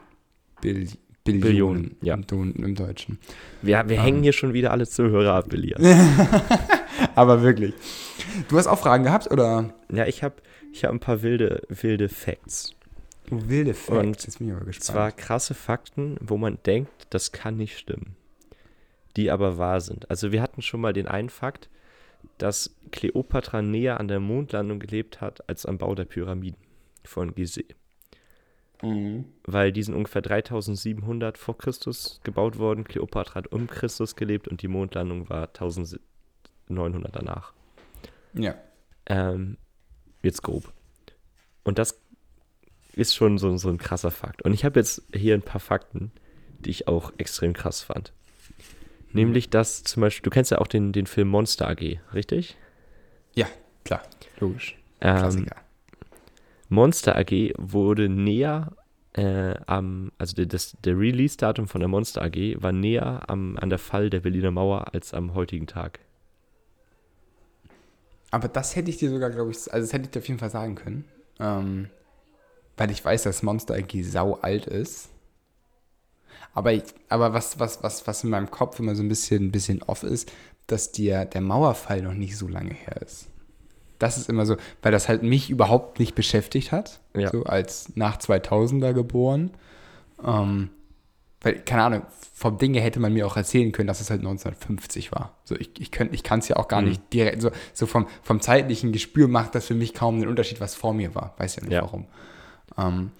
[0.62, 0.98] Billionen.
[1.24, 2.18] Billionen, ja.
[2.32, 3.20] Im, im Deutschen.
[3.62, 4.04] Wir, wir um.
[4.04, 5.82] hängen hier schon wieder alle Zuhörer ab, Elias.
[7.16, 7.74] Aber wirklich.
[8.48, 9.74] Du hast auch Fragen gehabt, oder?
[9.92, 10.36] Ja, ich habe
[10.72, 12.74] ich hab ein paar wilde, wilde Facts.
[13.31, 14.83] Wilde Facts, Und jetzt bin ich aber gespannt.
[14.86, 18.15] Zwar krasse Fakten, wo man denkt, das kann nicht stimmen.
[19.15, 20.09] Die aber wahr sind.
[20.09, 21.69] Also wir hatten schon mal den einen Fakt,
[22.38, 26.59] dass Kleopatra näher an der Mondlandung gelebt hat als am Bau der Pyramiden
[27.03, 27.65] von Gizeh.
[28.81, 29.25] Mhm.
[29.43, 32.83] Weil die sind ungefähr 3700 vor Christus gebaut worden.
[32.83, 37.53] Kleopatra hat um Christus gelebt und die Mondlandung war 1900 danach.
[38.33, 38.55] Ja.
[39.05, 39.57] Ähm,
[40.21, 40.71] jetzt grob.
[41.63, 42.00] Und das
[43.00, 44.41] ist schon so, so ein krasser Fakt.
[44.44, 46.12] Und ich habe jetzt hier ein paar Fakten,
[46.60, 48.14] die ich auch extrem krass fand.
[49.12, 52.57] Nämlich, dass zum Beispiel, du kennst ja auch den, den Film Monster AG, richtig?
[53.33, 53.48] Ja,
[53.83, 54.03] klar,
[54.40, 54.77] logisch.
[55.01, 55.48] Ähm,
[56.68, 58.74] Monster AG wurde näher
[59.14, 63.79] äh, am, also das, der Release-Datum von der Monster AG war näher am, an der
[63.79, 66.00] Fall der Berliner Mauer als am heutigen Tag.
[68.31, 70.40] Aber das hätte ich dir sogar, glaube ich, also das hätte ich dir auf jeden
[70.40, 71.05] Fall sagen können.
[71.40, 71.90] Ähm,
[72.79, 75.09] weil ich weiß, dass Monster AG sau alt ist.
[76.53, 79.51] Aber, ich, aber was, was, was, was in meinem Kopf immer so ein bisschen, ein
[79.51, 80.31] bisschen off ist,
[80.65, 83.27] dass dir der Mauerfall noch nicht so lange her ist.
[84.00, 87.01] Das ist immer so, weil das halt mich überhaupt nicht beschäftigt hat.
[87.15, 87.29] Ja.
[87.29, 89.51] So als nach 2000er geboren.
[90.25, 90.70] Ähm,
[91.42, 92.01] weil, keine Ahnung,
[92.33, 95.37] vom Dinge hätte man mir auch erzählen können, dass es halt 1950 war.
[95.44, 96.89] So, ich, ich, ich kann es ja auch gar mhm.
[96.89, 100.61] nicht direkt, so, so vom, vom zeitlichen Gespür macht das für mich kaum einen Unterschied,
[100.61, 101.33] was vor mir war.
[101.37, 101.81] Weiß ja nicht ja.
[101.81, 102.07] warum.
[102.77, 103.12] Ähm,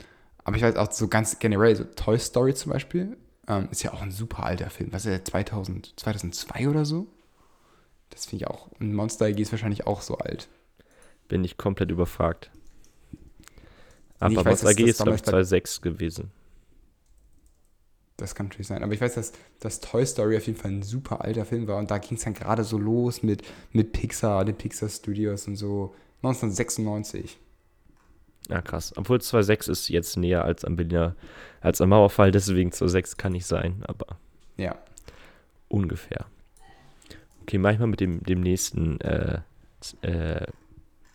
[0.44, 3.94] aber ich weiß auch so ganz generell, so Toy Story zum Beispiel, ähm, ist ja
[3.94, 4.92] auch ein super alter Film.
[4.92, 7.08] Was ist der, 2000, 2002 oder so?
[8.10, 8.68] Das finde ich auch.
[8.80, 10.50] Und Monster AG ist wahrscheinlich auch so alt
[11.30, 12.52] bin ich komplett überfragt.
[14.20, 16.32] Aber nee, weiß, AG ist, glaube ich, 2.6 gewesen.
[18.18, 18.84] Das kann natürlich sein.
[18.84, 19.32] Aber ich weiß, dass,
[19.62, 21.78] dass Toy Story auf jeden Fall ein super alter Film war.
[21.78, 25.56] Und da ging es dann gerade so los mit, mit Pixar, den Pixar Studios und
[25.56, 25.96] so.
[26.22, 27.40] 1996.
[28.48, 28.94] Ja, krass.
[28.96, 31.16] Obwohl 2.6 ist jetzt näher als am Berliner,
[31.62, 32.32] als am Mauerfall.
[32.32, 33.84] Deswegen 2.6 kann nicht sein.
[33.84, 34.18] Aber
[34.58, 34.76] ja.
[35.68, 36.26] ungefähr.
[37.44, 39.42] Okay, manchmal mit dem, dem nächsten äh,
[40.02, 40.48] äh,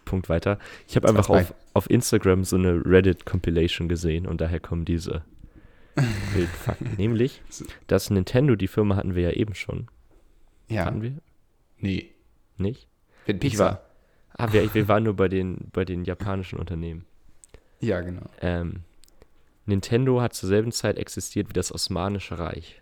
[0.05, 0.59] Punkt weiter.
[0.87, 5.23] Ich habe einfach auf, auf Instagram so eine Reddit-Compilation gesehen und daher kommen diese
[6.35, 6.95] Bildfakten.
[6.97, 7.43] Nämlich,
[7.87, 9.89] dass Nintendo, die Firma hatten wir ja eben schon.
[10.69, 10.87] Ja.
[10.87, 11.13] Hatten wir?
[11.79, 12.11] Nee.
[12.57, 12.89] Nicht?
[13.27, 13.83] Mit Pixar.
[14.37, 17.05] War, ah, wir, wir waren nur bei den, bei den japanischen Unternehmen.
[17.85, 18.23] Ja, genau.
[18.41, 18.81] Ähm,
[19.67, 22.81] Nintendo hat zur selben Zeit existiert wie das Osmanische Reich.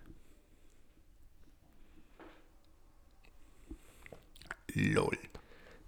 [4.74, 5.18] Lol.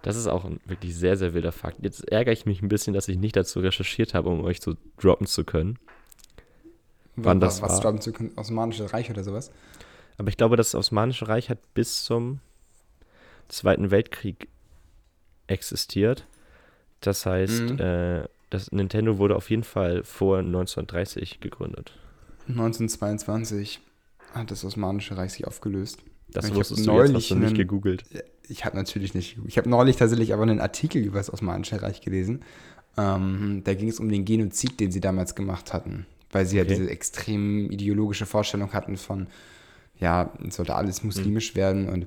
[0.03, 1.79] Das ist auch ein wirklich sehr, sehr wilder Fakt.
[1.81, 4.74] Jetzt ärgere ich mich ein bisschen, dass ich nicht dazu recherchiert habe, um euch so
[4.98, 5.79] droppen zu können.
[7.16, 7.81] Wann was, das was war.
[7.81, 8.33] droppen zu können?
[8.37, 9.50] Osmanisches Reich oder sowas?
[10.18, 12.40] Aber ich glaube, das Osmanische Reich hat bis zum
[13.48, 14.48] Zweiten Weltkrieg
[15.46, 16.27] existiert.
[17.00, 17.79] Das heißt, mhm.
[17.79, 21.92] äh, das Nintendo wurde auf jeden Fall vor 1930 gegründet.
[22.48, 23.80] 1922
[24.32, 25.98] hat das Osmanische Reich sich aufgelöst.
[26.28, 28.04] Das ich wusstest du neulich jetzt, hast du nicht gegoogelt
[28.48, 32.00] ich habe natürlich nicht, ich habe neulich tatsächlich aber einen Artikel über das Osmanische Reich
[32.00, 32.42] gelesen.
[32.96, 36.70] Ähm, da ging es um den Genozid, den sie damals gemacht hatten, weil sie okay.
[36.70, 39.26] ja diese extrem ideologische Vorstellung hatten von,
[39.98, 41.58] ja, es sollte alles muslimisch mhm.
[41.58, 42.06] werden und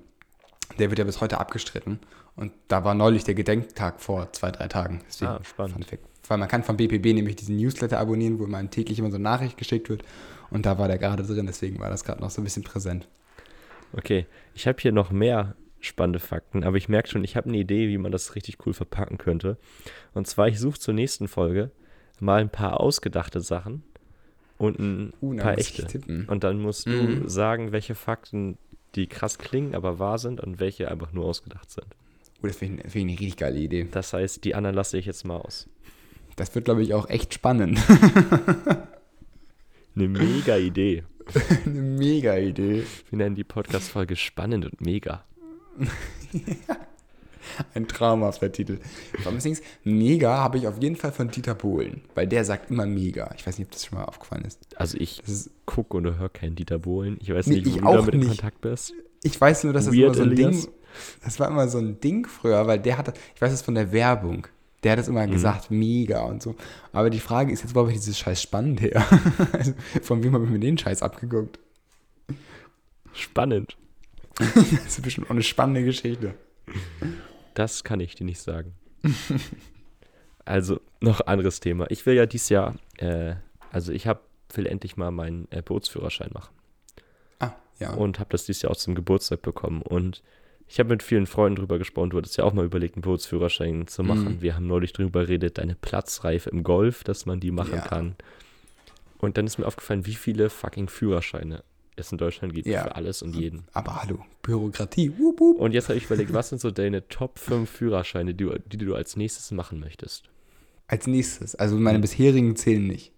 [0.79, 1.99] Der wird ja bis heute abgestritten.
[2.36, 5.01] Und da war neulich der Gedenktag vor zwei, drei Tagen.
[5.07, 5.73] Deswegen Ah, spannend.
[5.73, 6.03] Fun Fact.
[6.28, 9.24] Weil man kann vom BPB nämlich diesen Newsletter abonnieren, wo man täglich immer so eine
[9.24, 10.04] Nachricht geschickt wird.
[10.50, 13.08] Und da war der gerade drin, deswegen war das gerade noch so ein bisschen präsent.
[13.94, 17.58] Okay, ich habe hier noch mehr spannende Fakten, aber ich merke schon, ich habe eine
[17.58, 19.58] Idee, wie man das richtig cool verpacken könnte.
[20.13, 21.72] Und zwar, ich suche zur nächsten Folge
[22.20, 23.84] mal ein paar ausgedachte Sachen
[24.58, 25.86] und ein Uh, paar echte.
[25.86, 26.26] tippen.
[26.28, 27.22] Und dann musst Mhm.
[27.24, 28.58] du sagen, welche Fakten,
[28.96, 31.86] die krass klingen, aber wahr sind und welche einfach nur ausgedacht sind.
[32.44, 33.88] Oh, das finde ich, find ich eine richtig geile Idee.
[33.92, 35.68] Das heißt, die anderen lasse ich jetzt mal aus.
[36.38, 37.80] Das wird, glaube ich, auch echt spannend.
[39.95, 41.04] Eine mega Idee.
[41.65, 42.84] eine mega Idee.
[43.10, 45.26] Wir nennen die Podcast-Folge spannend und mega.
[47.73, 48.78] Ein traumhafter Titel.
[49.43, 53.30] Dings, mega habe ich auf jeden Fall von Dieter Bohlen, weil der sagt immer mega.
[53.36, 54.60] Ich weiß nicht, ob das schon mal aufgefallen ist.
[54.76, 57.17] Also ich Das gucke und höre keinen Dieter Bohlen.
[57.21, 58.30] Ich weiß Nee, nicht, wo du da auch mit in nicht.
[58.30, 58.93] Kontakt bist.
[59.23, 60.62] ich weiß nur, dass das Weird immer so ein Elias.
[60.62, 60.71] Ding,
[61.26, 63.91] das war immer so ein Ding früher, weil der hat, ich weiß das von der
[63.91, 64.47] Werbung.
[64.88, 66.56] Der hat das immer gesagt, mega und so.
[66.93, 69.06] Aber die Frage ist jetzt, wo habe ich dieses Scheiß spannend her?
[69.52, 71.60] also, von wem habe ich mir den Scheiß abgeguckt?
[73.12, 73.76] Spannend.
[74.39, 76.36] Das ist bestimmt auch eine spannende Geschichte.
[77.54, 78.76] Das kann ich dir nicht sagen.
[80.45, 81.88] also, noch anderes Thema.
[81.89, 83.36] Ich will ja dieses Jahr, äh,
[83.73, 84.21] also ich hab,
[84.54, 86.56] will endlich mal meinen äh, Bootsführerschein machen.
[87.39, 87.93] Ah, ja.
[87.93, 89.82] Und habe das dieses Jahr auch zum Geburtstag bekommen.
[89.82, 90.23] Und
[90.67, 92.10] ich habe mit vielen Freunden drüber gesprochen.
[92.10, 94.36] Du hattest ja auch mal überlegt, einen Bootsführerschein zu machen.
[94.36, 94.41] Mhm.
[94.41, 97.82] Wir haben neulich drüber geredet, deine Platzreife im Golf, dass man die machen Ja.
[97.82, 98.15] kann.
[99.19, 101.63] Und dann ist mir aufgefallen, wie viele fucking Führerscheine
[101.95, 102.84] es in Deutschland gibt Ja.
[102.84, 103.63] für alles und jeden.
[103.73, 105.12] Aber hallo, Bürokratie.
[105.17, 105.60] Wup, wup.
[105.60, 108.77] Und jetzt habe ich überlegt, was sind so deine Top 5 Führerscheine, die, du- die
[108.77, 110.30] du als nächstes machen möchtest?
[110.88, 113.12] Als nächstes, also meine bisherigen zählen nicht.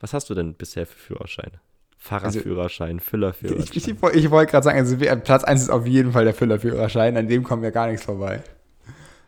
[0.00, 1.60] Was hast du denn bisher für Führerscheine?
[2.06, 3.60] Fahrradführerschein, Füllerführerschein.
[3.60, 6.34] Also Ich, ich, ich wollte gerade sagen, also Platz 1 ist auf jeden Fall der
[6.34, 8.42] Füllerführerschein, an dem kommen wir gar nichts vorbei.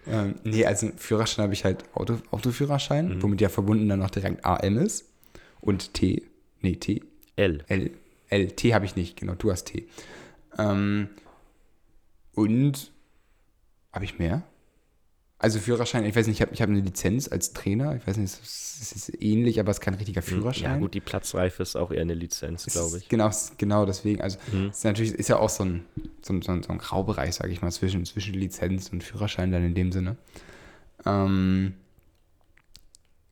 [0.06, 3.22] Ähm, nee, also Führerschein habe ich halt Auto, Autoführerschein, Mhm.
[3.22, 5.06] womit ja verbunden dann noch direkt AM ist.
[5.60, 6.22] Und T.
[6.60, 7.02] Nee, T.
[7.36, 7.64] L.
[7.68, 7.90] L.
[8.30, 8.46] L.
[8.52, 9.86] T habe ich nicht, genau, du hast T.
[10.58, 11.08] Ähm,
[12.34, 12.92] und
[13.92, 14.42] habe ich mehr?
[15.40, 17.94] Also Führerschein, ich weiß nicht, ich habe ich hab eine Lizenz als Trainer.
[17.94, 20.72] Ich weiß nicht, es ist, ähnlich, aber es ist kein richtiger Führerschein.
[20.72, 23.08] Ja, gut, die Platzreife ist auch eher eine Lizenz, glaube ich.
[23.08, 24.20] Genau, genau deswegen.
[24.20, 24.66] Also Mhm.
[24.70, 25.84] es ist natürlich ist ja auch so ein,
[26.22, 29.52] so ein, so ein, so ein Graubereich, sage ich mal, zwischen, zwischen Lizenz und Führerschein
[29.52, 30.16] dann in dem Sinne.
[31.06, 31.74] Ähm,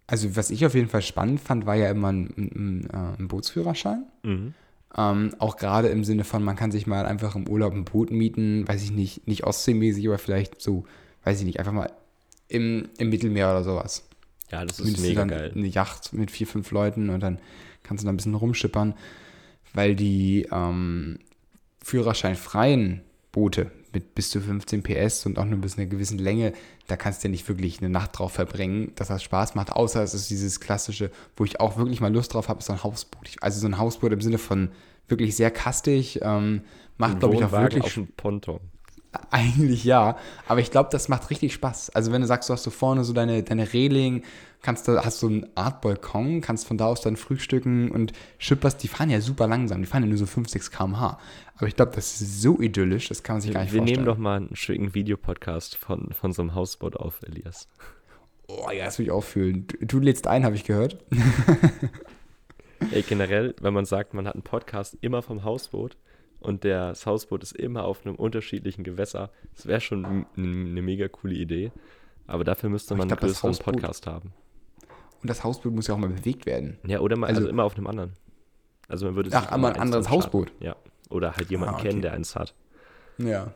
[0.06, 3.28] also was ich auf jeden Fall spannend fand, war ja immer ein, ein, ein, ein
[3.28, 4.04] Bootsführerschein.
[4.22, 4.54] Mhm.
[4.96, 8.12] Ähm, auch gerade im Sinne von, man kann sich mal einfach im Urlaub ein Boot
[8.12, 10.84] mieten, weiß ich nicht, nicht ostseemäßig, aber vielleicht so,
[11.26, 11.90] weiß ich nicht, einfach mal
[12.48, 14.08] im, im Mittelmeer oder sowas.
[14.50, 15.52] Ja, das ist mega geil.
[15.54, 17.40] Eine Yacht mit vier, fünf Leuten und dann
[17.82, 18.94] kannst du da ein bisschen rumschippern,
[19.74, 21.18] weil die ähm,
[21.82, 26.52] führerscheinfreien Boote mit bis zu 15 PS und auch nur bis einer gewissen Länge,
[26.86, 30.02] da kannst du ja nicht wirklich eine Nacht drauf verbringen, dass das Spaß macht, außer
[30.02, 32.84] es ist dieses klassische, wo ich auch wirklich mal Lust drauf habe, ist so ein
[32.84, 33.30] Hausboot.
[33.40, 34.70] Also so ein Hausboot im Sinne von
[35.08, 36.62] wirklich sehr kastig, ähm,
[36.98, 38.60] macht glaube ich auch wirklich auf dem Ponton.
[39.30, 41.90] Eigentlich ja, aber ich glaube, das macht richtig Spaß.
[41.90, 44.22] Also wenn du sagst, du hast so vorne so deine, deine Reling,
[44.62, 48.82] kannst du, hast so eine Art Balkon, kannst von da aus dann frühstücken und schipperst,
[48.82, 51.18] die fahren ja super langsam, die fahren ja nur so 5, 6 km/h.
[51.56, 54.02] Aber ich glaube, das ist so idyllisch, das kann man sich gar nicht Wir vorstellen.
[54.02, 57.68] nehmen doch mal einen schicken Videopodcast von, von so einem Hausboot auf, Elias.
[58.48, 59.66] Oh ja, das will ich auch fühlen.
[59.66, 60.98] Du, du lädst ein, habe ich gehört.
[62.92, 65.96] Ey, generell, wenn man sagt, man hat einen Podcast immer vom Hausboot
[66.46, 71.08] und der- das Hausboot ist immer auf einem unterschiedlichen Gewässer, das wäre schon eine mega
[71.08, 71.72] coole Idee.
[72.26, 74.32] Aber dafür müsste man einen glaub, das größeren Podcast haben.
[75.22, 76.78] Und das Hausboot muss ja auch mal bewegt werden.
[76.86, 78.12] Ja, oder mal, also, Also- immer auf einem anderen.
[78.88, 80.08] Also man würde Ach, immer ein anderes.
[80.10, 80.52] Hausboot.
[80.60, 80.76] Ja.
[81.10, 81.88] Oder halt jemanden Ah, okay.
[81.88, 82.54] kennen, der eins hat.
[83.18, 83.52] Ja.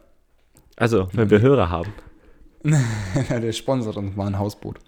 [0.77, 1.93] Also, wenn wir Hörer haben.
[3.31, 4.79] der sponsert uns mal ein Hausboot.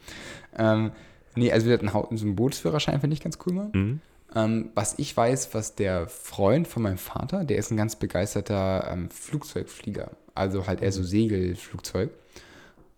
[0.56, 0.92] Ähm,
[1.34, 3.70] nee, also wir hatten so einen Bootsführerschein, finde ich ganz cool mal.
[3.72, 4.00] Mhm.
[4.34, 8.88] Ähm, was ich weiß, was der Freund von meinem Vater, der ist ein ganz begeisterter
[8.90, 12.10] ähm, Flugzeugflieger, also halt eher so Segelflugzeug.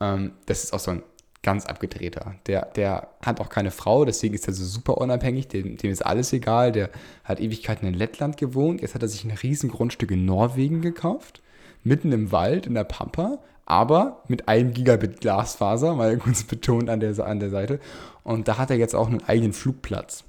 [0.01, 1.03] Ähm, das ist auch so ein
[1.42, 2.37] ganz abgedrehter.
[2.47, 6.05] Der, der hat auch keine Frau, deswegen ist er so super unabhängig, dem, dem ist
[6.05, 6.73] alles egal.
[6.73, 6.90] Der
[7.25, 11.42] hat Ewigkeiten in Lettland gewohnt, jetzt hat er sich ein riesen Grundstück in Norwegen gekauft,
[11.83, 17.01] mitten im Wald, in der Pampa, aber mit einem Gigabit Glasfaser, mal kurz betont an
[17.01, 17.81] der, an der Seite.
[18.23, 20.25] Und da hat er jetzt auch einen eigenen Flugplatz.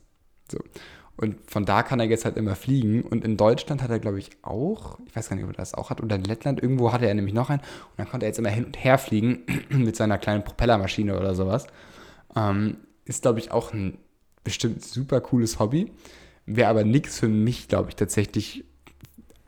[0.51, 0.59] So.
[1.17, 3.01] Und von da kann er jetzt halt immer fliegen.
[3.01, 5.73] Und in Deutschland hat er, glaube ich, auch, ich weiß gar nicht, ob er das
[5.73, 7.62] auch hat, oder in Lettland irgendwo hatte er nämlich noch einen.
[7.62, 11.34] Und dann konnte er jetzt immer hin und her fliegen mit seiner kleinen Propellermaschine oder
[11.34, 11.67] sowas.
[12.36, 13.97] Ähm, ist, glaube ich, auch ein
[14.43, 15.91] bestimmt super cooles Hobby.
[16.45, 18.65] Wäre aber nichts für mich, glaube ich, tatsächlich,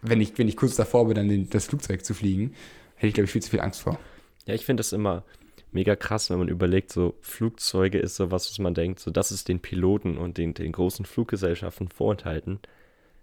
[0.01, 2.53] wenn ich, wenn ich kurz davor bin, dann das Flugzeug zu fliegen.
[2.95, 3.99] Hätte ich, glaube ich, viel zu viel Angst vor.
[4.45, 5.23] Ja, ich finde das immer
[5.71, 9.31] mega krass, wenn man überlegt, so Flugzeuge ist so was, was man denkt, so das
[9.31, 12.59] ist den Piloten und den, den großen Fluggesellschaften vorenthalten.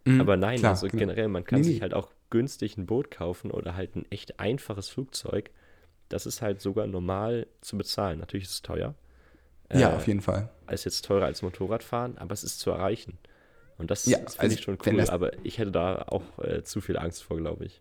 [0.05, 1.01] Mhm, Aber nein, klar, also genau.
[1.01, 4.41] generell, man kann nee, sich halt auch günstig ein Boot kaufen oder halt ein echt
[4.41, 5.51] einfaches Flugzeug.
[6.09, 8.19] Das ist halt sogar normal zu bezahlen.
[8.19, 8.95] Natürlich ist es teuer.
[9.73, 10.51] Ja, äh, auf jeden Fall.
[10.71, 13.19] Ist jetzt teurer als Motorradfahren, aber es ist zu erreichen.
[13.77, 16.63] Und das, ja, das finde also ich schon cool, aber ich hätte da auch äh,
[16.63, 17.81] zu viel Angst vor, glaube ich.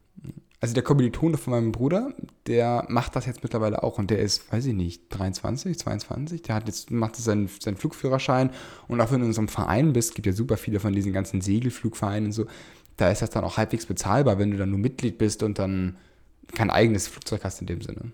[0.60, 2.13] Also der Kommilitone von meinem Bruder,
[2.47, 6.56] der macht das jetzt mittlerweile auch und der ist, weiß ich nicht, 23, 22, der
[6.56, 8.49] hat jetzt, macht seinen, seinen Flugführerschein
[8.88, 11.41] und auch wenn du in unserem Verein bist, gibt ja super viele von diesen ganzen
[11.41, 12.45] Segelflugvereinen und so,
[12.95, 15.97] da ist das dann auch halbwegs bezahlbar, wenn du dann nur Mitglied bist und dann
[16.53, 18.13] kein eigenes Flugzeug hast in dem Sinne.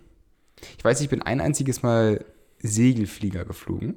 [0.78, 2.26] Ich weiß, ich bin ein einziges Mal
[2.62, 3.96] Segelflieger geflogen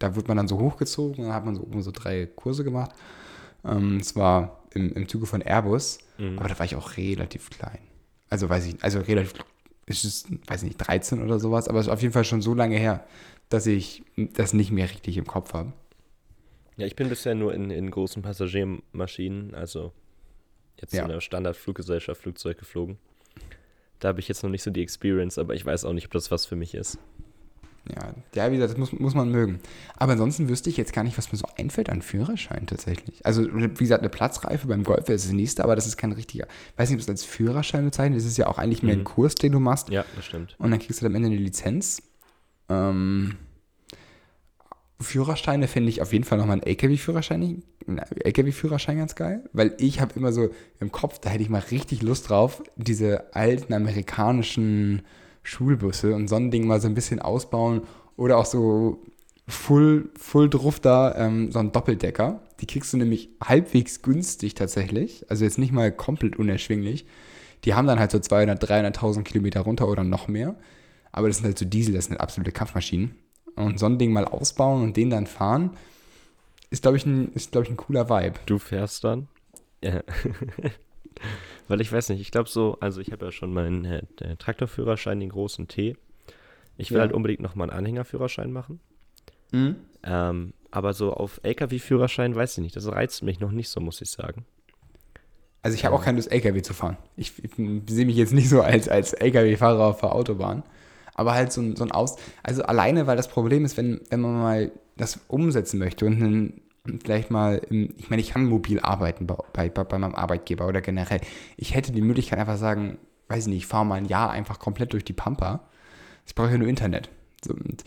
[0.00, 2.90] da wird man dann so hochgezogen, dann hat man so oben so drei Kurse gemacht.
[3.64, 6.38] Ähm, es war im, im Zuge von Airbus, mhm.
[6.38, 7.78] aber da war ich auch relativ klein.
[8.28, 9.34] Also weiß ich, also relativ,
[9.86, 12.42] ist es, weiß ich nicht, 13 oder sowas, aber es ist auf jeden Fall schon
[12.42, 13.06] so lange her,
[13.50, 15.72] dass ich das nicht mehr richtig im Kopf habe.
[16.76, 19.92] Ja, ich bin bisher nur in, in großen Passagiermaschinen, also
[20.80, 21.02] jetzt ja.
[21.02, 22.96] in der Standardfluggesellschaft Flugzeug geflogen.
[23.98, 26.12] Da habe ich jetzt noch nicht so die Experience, aber ich weiß auch nicht, ob
[26.12, 26.98] das was für mich ist.
[27.88, 29.60] Ja, ja, wie gesagt, das muss, muss man mögen.
[29.96, 33.24] Aber ansonsten wüsste ich jetzt gar nicht, was mir so einfällt an Führerschein tatsächlich.
[33.24, 36.46] Also, wie gesagt, eine Platzreife beim Golf ist das nächste, aber das ist kein richtiger.
[36.72, 39.00] Ich weiß nicht, ob es als Führerschein bezeichnet Das ist ja auch eigentlich mehr ein
[39.00, 39.04] mhm.
[39.04, 39.88] Kurs, den du machst.
[39.88, 40.56] Ja, das stimmt.
[40.58, 42.02] Und dann kriegst du am Ende eine Lizenz.
[42.68, 43.36] Ähm,
[45.00, 50.12] Führerscheine finde ich auf jeden Fall nochmal einen LKW-Führerschein, LKW-Führerschein ganz geil, weil ich habe
[50.14, 55.02] immer so im Kopf, da hätte ich mal richtig Lust drauf, diese alten amerikanischen
[55.42, 57.82] Schulbusse und so ein Ding mal so ein bisschen ausbauen
[58.16, 59.02] oder auch so
[59.48, 62.42] full, full drauf da, ähm, so ein Doppeldecker.
[62.60, 67.06] Die kriegst du nämlich halbwegs günstig tatsächlich, also jetzt nicht mal komplett unerschwinglich.
[67.64, 68.58] Die haben dann halt so 200.000,
[68.94, 70.56] 300.000 Kilometer runter oder noch mehr.
[71.12, 73.16] Aber das sind halt so Diesel, das sind absolute Kampfmaschinen.
[73.56, 75.76] Und so ein Ding mal ausbauen und den dann fahren,
[76.70, 77.04] ist, glaube ich,
[77.50, 78.38] glaub ich, ein cooler Vibe.
[78.46, 79.28] Du fährst dann?
[79.82, 80.02] Ja.
[81.70, 84.02] Weil ich weiß nicht, ich glaube so, also ich habe ja schon meinen äh,
[84.38, 85.96] Traktorführerschein, den großen T.
[86.76, 87.02] Ich will ja.
[87.02, 88.80] halt unbedingt nochmal einen Anhängerführerschein machen.
[89.52, 89.76] Mhm.
[90.02, 94.00] Ähm, aber so auf LKW-Führerschein weiß ich nicht, das reizt mich noch nicht so, muss
[94.00, 94.44] ich sagen.
[95.62, 96.96] Also ich habe auch keine Lust, LKW zu fahren.
[97.16, 97.52] Ich, ich,
[97.88, 100.64] sehe mich jetzt nicht so als, als LKW-Fahrer auf der Autobahn.
[101.14, 102.16] Aber halt so ein, so ein Aus...
[102.42, 106.62] Also alleine, weil das Problem ist, wenn, wenn man mal das umsetzen möchte und einen
[107.02, 111.20] vielleicht mal, ich meine, ich kann mobil arbeiten bei, bei, bei meinem Arbeitgeber oder generell.
[111.56, 114.58] Ich hätte die Möglichkeit einfach sagen, weiß ich nicht, ich fahre mal ein Jahr einfach
[114.58, 115.68] komplett durch die Pampa.
[116.26, 117.10] Ich brauche ja nur Internet.
[117.44, 117.84] So, und,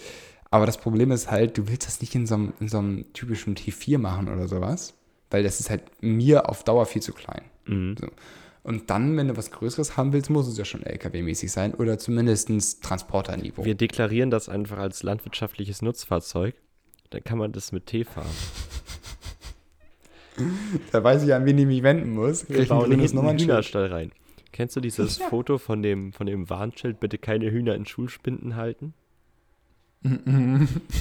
[0.50, 3.12] aber das Problem ist halt, du willst das nicht in so, einem, in so einem
[3.14, 4.94] typischen T4 machen oder sowas,
[5.32, 7.42] weil das ist halt mir auf Dauer viel zu klein.
[7.66, 7.96] Mhm.
[8.00, 8.08] So.
[8.64, 12.00] Und dann, wenn du was Größeres haben willst, muss es ja schon LKW-mäßig sein oder
[12.00, 13.66] zumindest Transporterniveau.
[13.66, 16.56] Wir deklarieren das einfach als landwirtschaftliches Nutzfahrzeug.
[17.14, 18.26] Dann kann man das mit T fahren.
[20.92, 22.46] da weiß ich, an wen ich mich wenden muss.
[22.46, 24.12] Bauen hinten einen Hühnerstall rein.
[24.52, 25.28] Kennst du dieses ja.
[25.28, 28.94] Foto von dem, von dem Warnschild, bitte keine Hühner in Schulspinden halten?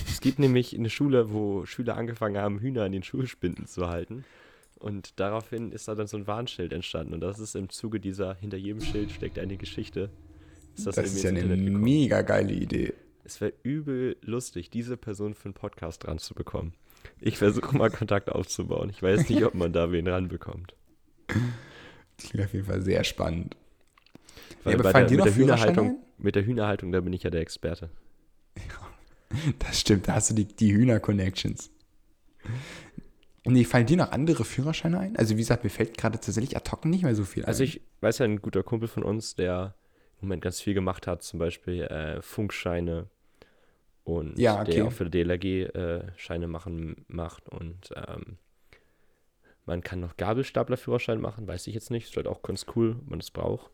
[0.06, 4.24] es gibt nämlich eine Schule, wo Schüler angefangen haben, Hühner in den Schulspinden zu halten.
[4.78, 7.14] Und daraufhin ist da dann so ein Warnschild entstanden.
[7.14, 10.10] Und das ist im Zuge dieser, hinter jedem Schild steckt eine Geschichte.
[10.76, 12.92] Ist das, das ist ja eine mega geile Idee.
[13.24, 16.74] Es wäre übel lustig, diese Person für einen Podcast dran zu bekommen.
[17.20, 18.90] Ich versuche mal Kontakt aufzubauen.
[18.90, 20.74] Ich weiß nicht, ob man da wen ranbekommt.
[22.16, 23.56] Das klingt auf jeden Fall sehr spannend.
[24.64, 27.40] Weil ja, bei der, mit, der Hühnerhaltung, mit der Hühnerhaltung, da bin ich ja der
[27.40, 27.90] Experte.
[28.56, 31.70] Ja, das stimmt, da hast du die, die Hühner-Connections.
[33.44, 35.16] Nee, fallen dir noch andere Führerscheine ein?
[35.16, 37.68] Also wie gesagt, mir fällt gerade tatsächlich ad hoc nicht mehr so viel also ein.
[37.68, 39.74] Also ich weiß ja, ein guter Kumpel von uns, der
[40.22, 43.06] Moment ganz viel gemacht hat, zum Beispiel äh, Funkscheine,
[44.04, 44.72] und ja, okay.
[44.72, 48.38] der auch für DLRG äh, Scheine machen macht und ähm,
[49.64, 52.08] man kann noch Gabelstaplerführerschein machen, weiß ich jetzt nicht.
[52.08, 53.70] Ist halt auch ganz cool, wenn man das braucht.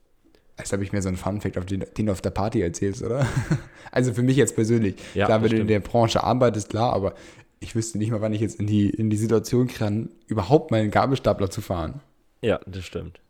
[0.56, 3.02] Als habe ich mir so einen Funfact, auf den, den du auf der Party erzählst,
[3.02, 3.26] oder?
[3.92, 4.96] also für mich jetzt persönlich.
[5.14, 7.14] Ja, klar, wenn du in der Branche arbeitest, klar, aber
[7.61, 10.80] ich wüsste nicht mal, wann ich jetzt in die, in die Situation kann, überhaupt mal
[10.80, 12.00] einen Gabelstapler zu fahren.
[12.42, 13.20] Ja, das stimmt.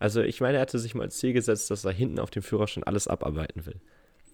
[0.00, 2.42] Also ich meine, er hatte sich mal als Ziel gesetzt, dass er hinten auf dem
[2.42, 3.76] Führerschein alles abarbeiten will.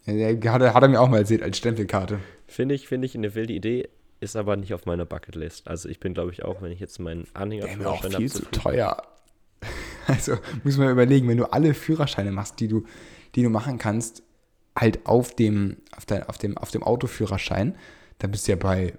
[0.07, 2.21] Ja, hat, hat er mir auch mal erzählt, als Stempelkarte.
[2.47, 3.89] Finde ich, finde ich eine wilde Idee,
[4.21, 5.67] ist aber nicht auf meiner Bucketlist.
[5.67, 8.45] Also ich bin, glaube ich, auch, wenn ich jetzt meinen Anhänger Der auch viel zu
[8.51, 9.03] teuer.
[10.09, 12.85] Also muss man überlegen, wenn du alle Führerscheine machst, die du,
[13.35, 14.23] die du machen kannst,
[14.79, 17.75] halt auf dem, auf, dein, auf dem, auf dem Autoführerschein,
[18.19, 18.93] dann bist du ja bei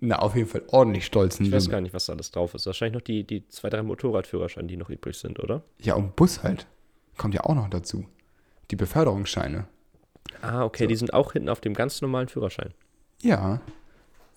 [0.00, 1.44] na, auf jeden Fall ordentlich stolzen.
[1.46, 2.66] Ich weiß gar nicht, was da alles drauf ist.
[2.66, 5.62] Wahrscheinlich noch die, die zwei, drei Motorradführerscheine, die noch übrig sind, oder?
[5.80, 6.66] Ja, und Bus halt.
[7.16, 8.04] Kommt ja auch noch dazu.
[8.70, 9.66] die Beförderungsscheine.
[10.42, 10.88] Ah, okay, So.
[10.88, 12.72] die sind auch hinten auf dem ganz normalen Führerschein.
[13.22, 13.60] Ja.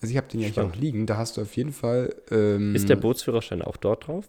[0.00, 1.06] Also ich habe den ja hier auch liegen.
[1.06, 2.12] Da hast du auf jeden Fall.
[2.30, 4.26] Ähm, Ist der Bootsführerschein auch dort drauf?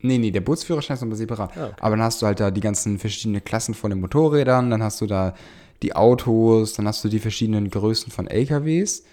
[0.00, 1.56] Nee, nee, der Bootsführerschein ist nochmal separat.
[1.56, 1.76] Ah, okay.
[1.80, 5.00] Aber dann hast du halt da die ganzen verschiedenen Klassen von den Motorrädern, dann hast
[5.00, 5.34] du da
[5.82, 9.04] die Autos, dann hast du die verschiedenen Größen von LKWs.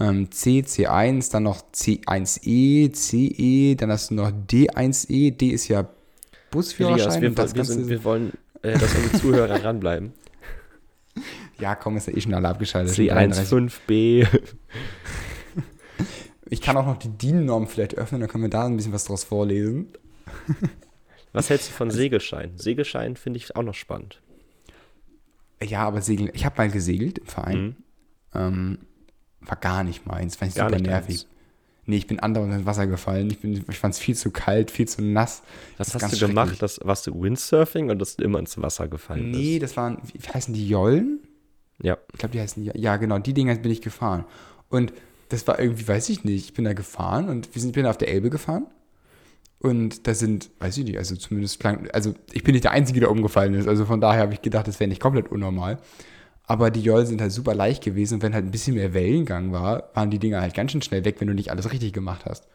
[0.00, 5.88] Ähm, C, C1, dann noch C1E, CE, dann hast du noch D1E, D ist ja
[6.50, 7.22] Busführerschein.
[7.22, 10.12] Elias, wir, wir, sind, wir wollen, äh, dass unsere Zuhörer ranbleiben.
[11.60, 12.94] ja, komm, ist ja eh schon alle abgeschaltet.
[12.96, 13.52] schon 33.
[13.52, 14.40] C15B.
[16.50, 19.04] Ich kann auch noch die DIN-Norm vielleicht öffnen, dann können wir da ein bisschen was
[19.04, 19.88] draus vorlesen.
[21.32, 22.52] Was hältst du von Segelschein?
[22.56, 24.20] Segelschein finde ich auch noch spannend.
[25.62, 27.64] Ja, aber Segeln, ich habe mal gesegelt im Verein.
[27.64, 27.76] Mhm.
[28.34, 28.78] Ähm,
[29.46, 31.22] war gar nicht meins, fand ich Gar super nervig.
[31.22, 31.26] deins.
[31.86, 33.30] Nee, ich bin andauernd ins Wasser gefallen.
[33.30, 35.42] Ich, bin- ich fand es viel zu kalt, viel zu nass.
[35.76, 36.62] Was Das hast du gemacht?
[36.62, 40.18] Das, warst du Windsurfing und dass du immer ins Wasser gefallen Nee, das waren, wie
[40.26, 41.18] heißen die Jollen?
[41.20, 41.30] bist?
[41.82, 41.98] Ja.
[42.12, 44.24] Ich glaube, die heißen, ja, ja, genau, die Dinger bin ich gefahren.
[44.70, 44.92] Und
[45.28, 47.84] das war irgendwie, weiß ich nicht, ich bin da gefahren und wir sind, ich bin
[47.86, 48.66] auf der Elbe gefahren.
[49.58, 53.10] Und da sind, weiß ich nicht, also zumindest, also ich bin nicht der Einzige, der
[53.10, 53.66] umgefallen ist.
[53.66, 55.78] Also von daher habe ich gedacht, das wäre nicht komplett unnormal.
[56.46, 59.52] Aber die Jollen sind halt super leicht gewesen und wenn halt ein bisschen mehr Wellengang
[59.52, 62.26] war, waren die Dinger halt ganz schön schnell weg, wenn du nicht alles richtig gemacht
[62.26, 62.46] hast.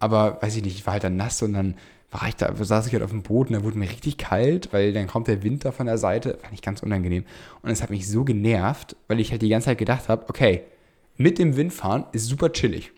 [0.00, 1.76] Aber weiß ich nicht, ich war halt dann nass und dann
[2.10, 4.92] war ich da, saß ich halt auf dem und da wurde mir richtig kalt, weil
[4.92, 7.24] dann kommt der Wind da von der Seite, fand ich ganz unangenehm.
[7.62, 10.64] Und es hat mich so genervt, weil ich halt die ganze Zeit gedacht habe, okay,
[11.16, 12.92] mit dem Wind fahren ist super chillig.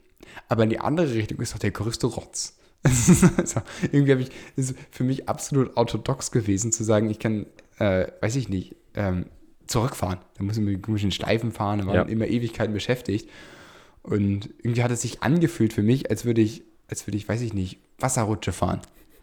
[0.48, 2.56] Aber in die andere Richtung ist doch der größte Rotz.
[3.36, 3.60] also,
[3.92, 7.46] irgendwie habe ich, ist für mich absolut orthodox gewesen, zu sagen, ich kann,
[7.78, 9.26] äh, weiß ich nicht, ähm,
[9.72, 10.18] zurückfahren.
[10.38, 12.02] Da muss man mit komischen Schleifen fahren, da war Ja.
[12.02, 13.28] immer Ewigkeiten beschäftigt.
[14.02, 17.40] Und irgendwie hat es sich angefühlt für mich, als würde ich, als würde ich, weiß
[17.42, 18.80] ich nicht, Wasserrutsche fahren.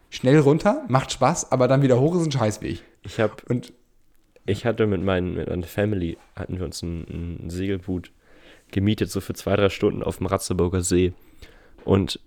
[0.09, 2.81] Schnell runter, macht Spaß, aber dann wieder hoch ist ein Scheißweg.
[3.03, 3.73] Ich habe Und
[4.45, 8.12] Ich hatte mit, meinen, mit meiner Family, hatten wir uns ein, ein Segelboot
[8.71, 11.13] gemietet, so für zwei, drei Stunden auf dem Ratzeburger See.
[11.85, 12.19] Und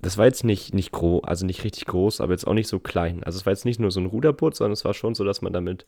[0.00, 2.78] das war jetzt nicht, nicht groß, also nicht richtig groß, aber jetzt auch nicht so
[2.78, 3.22] klein.
[3.24, 5.42] Also es war jetzt nicht nur so ein Ruderboot, sondern es war schon so, dass
[5.42, 5.84] man damit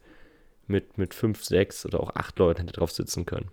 [0.68, 3.48] mit, mit fünf, sechs oder auch acht Leuten hätte drauf sitzen können.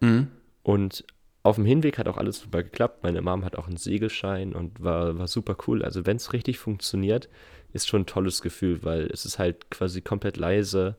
[0.00, 0.28] Mhm.
[0.62, 1.04] Und
[1.42, 3.02] auf dem Hinweg hat auch alles super geklappt.
[3.02, 5.84] Meine Mom hat auch einen Segelschein und war, war super cool.
[5.84, 7.28] Also wenn es richtig funktioniert,
[7.72, 10.96] ist schon ein tolles Gefühl, weil es ist halt quasi komplett leise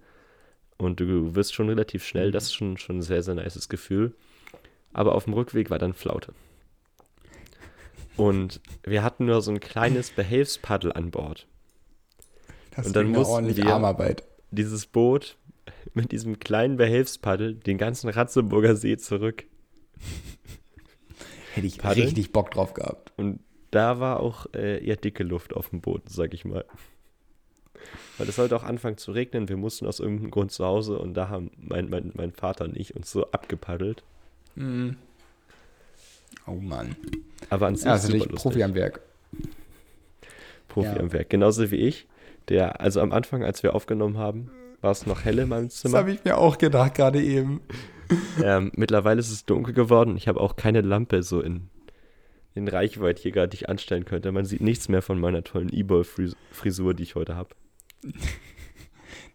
[0.77, 2.31] und du wirst schon relativ schnell.
[2.31, 4.15] Das ist schon, schon ein sehr, sehr nices Gefühl.
[4.93, 6.33] Aber auf dem Rückweg war dann Flaute.
[8.17, 11.47] Und wir hatten nur so ein kleines Behelfspaddel an Bord.
[12.75, 14.23] das Und dann mussten ordentlich wir- Armarbeit.
[14.51, 15.37] Dieses Boot
[15.93, 19.45] mit diesem kleinen Behelfspaddel den ganzen Ratzeburger See zurück.
[21.53, 22.05] Hätte ich Paddeln?
[22.07, 23.11] richtig Bock drauf gehabt.
[23.17, 23.39] Und
[23.71, 26.65] da war auch äh, eher dicke Luft auf dem Boot, sag ich mal.
[28.17, 29.47] Weil es sollte auch anfangen zu regnen.
[29.49, 32.75] Wir mussten aus irgendeinem Grund zu Hause und da haben mein, mein, mein Vater und
[32.75, 34.03] ich uns so abgepaddelt.
[34.55, 34.97] Mhm.
[36.45, 36.95] Oh Mann.
[37.49, 38.17] Aber an sich Ja, also.
[38.35, 39.01] Profi am Werk.
[40.67, 40.97] Profi Ja.
[40.97, 41.29] am Werk.
[41.29, 42.07] Genauso wie ich.
[42.49, 45.77] Der, also am Anfang, als wir aufgenommen haben, war es noch hell in meinem Das
[45.77, 45.99] Zimmer.
[45.99, 47.61] habe ich mir auch gedacht, gerade eben.
[48.43, 50.17] Ähm, mittlerweile ist es dunkel geworden.
[50.17, 51.69] Ich habe auch keine Lampe so in,
[52.55, 54.31] in Reichweite hier gerade, die ich anstellen könnte.
[54.31, 57.49] Man sieht nichts mehr von meiner tollen E-Boy-Frisur, die ich heute habe.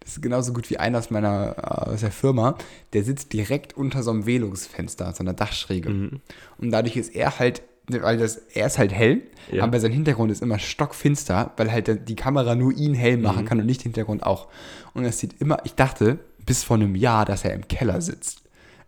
[0.00, 2.59] Das ist genauso gut wie einer aus meiner äh, aus der Firma.
[2.92, 5.88] Der sitzt direkt unter so einem Velungsfenster, so einer Dachschräge.
[5.88, 6.20] Mhm.
[6.59, 9.62] Und dadurch ist er halt, weil das, er ist halt hell, Ja.
[9.64, 13.48] aber sein Hintergrund ist immer stockfinster, weil halt die Kamera nur ihn hell machen Mhm.
[13.48, 14.48] kann und nicht den Hintergrund auch.
[14.94, 18.42] Und es sieht immer, ich dachte bis vor einem Jahr, dass er im Keller sitzt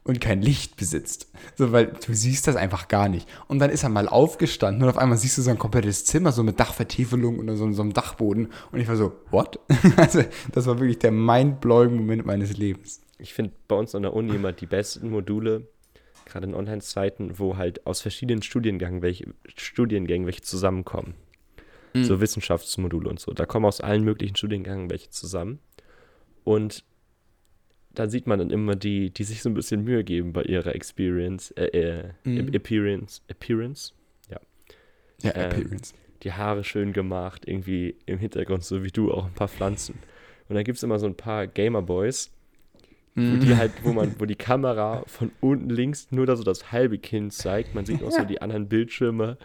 [0.05, 1.29] und kein Licht besitzt.
[1.57, 3.29] So, weil du siehst das einfach gar nicht.
[3.49, 6.33] Und dann ist er mal aufgestanden und auf einmal siehst du so ein komplettes Zimmer,
[6.33, 8.49] so mit Dachvertiefelung und so, so einem Dachboden.
[8.73, 9.59] Und ich war so, what?
[9.97, 13.01] also, das war wirklich der mindblowing Moment meines Lebens.
[13.19, 15.67] Ich finde bei uns an der Uni immer die besten Module,
[16.27, 21.15] gerade in Online-Zeiten, wo halt aus verschiedenen Studiengängen welche, Studiengängen welche zusammenkommen.
[21.95, 23.33] So Wissenschaftsmodule und so.
[23.33, 25.61] Da kommen aus allen möglichen Studiengängen welche zusammen.
[26.45, 26.85] Und
[27.95, 30.75] da sieht man dann immer die, die sich so ein bisschen Mühe geben bei ihrer
[30.75, 32.53] Experience, äh, äh, Mhm.
[32.53, 33.95] Appearance, Appearance.
[35.23, 35.95] Ja, Ähm, Appearance.
[36.23, 39.95] die Haare schön gemacht, irgendwie im Hintergrund, so wie du, auch ein paar Pflanzen.
[40.51, 42.31] Und dann gibt es immer so ein paar Gamer-Boys,
[43.17, 43.41] wo Mhm.
[43.41, 46.99] die halt, wo man, wo die Kamera von unten links nur da so das halbe
[46.99, 47.75] Kind zeigt.
[47.75, 49.39] Man sieht auch so die anderen Bildschirme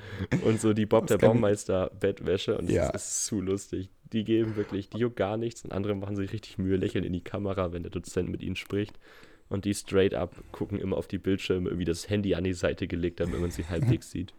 [0.46, 2.92] und so die Bob Das der kann ich- Baumeister Bettwäsche und Ja.
[2.92, 3.90] das ist zu lustig.
[4.12, 7.14] Die geben wirklich, die juckt gar nichts und andere machen sich richtig Mühe, lächeln in
[7.14, 9.00] die Kamera, wenn der Dozent mit ihnen spricht.
[9.48, 12.88] Und die straight up gucken immer auf die Bildschirme, irgendwie das Handy an die Seite
[12.88, 14.34] gelegt, damit man sie halbwegs sieht.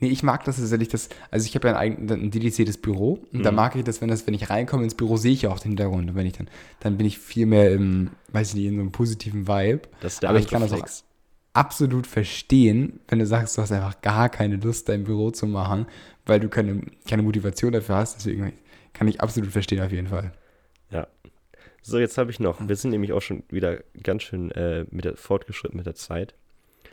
[0.00, 3.40] Nee, ich mag das tatsächlich, das, also ich habe ja ein, ein dediziertes Büro und
[3.40, 3.42] mhm.
[3.42, 5.58] da mag ich das, wenn das, wenn ich reinkomme ins Büro, sehe ich ja auch
[5.58, 6.10] den Hintergrund.
[6.10, 6.48] Und wenn ich dann,
[6.80, 9.82] dann bin ich viel mehr im, weiß ich nicht, in so einem positiven Vibe.
[10.00, 10.86] Das ist der Aber ich kann das auch
[11.52, 15.86] absolut verstehen, wenn du sagst, du hast einfach gar keine Lust, dein Büro zu machen,
[16.24, 18.16] weil du keine, keine Motivation dafür hast.
[18.18, 18.52] Deswegen
[18.92, 20.32] kann ich absolut verstehen auf jeden Fall.
[20.90, 21.08] Ja.
[21.82, 25.04] So, jetzt habe ich noch, wir sind nämlich auch schon wieder ganz schön äh, mit
[25.04, 26.34] der, fortgeschritten mit der Zeit.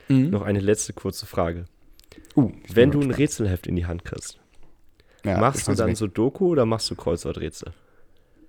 [0.07, 0.29] Mhm.
[0.29, 1.65] Noch eine letzte kurze Frage.
[2.35, 4.39] Uh, Wenn du ein Rätselheft in die Hand kriegst,
[5.23, 5.97] ja, machst du dann weg.
[5.97, 7.73] Sudoku oder machst du Kreuzworträtsel?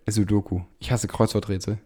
[0.06, 0.62] Sudoku.
[0.78, 1.78] Ich hasse Kreuzworträtsel.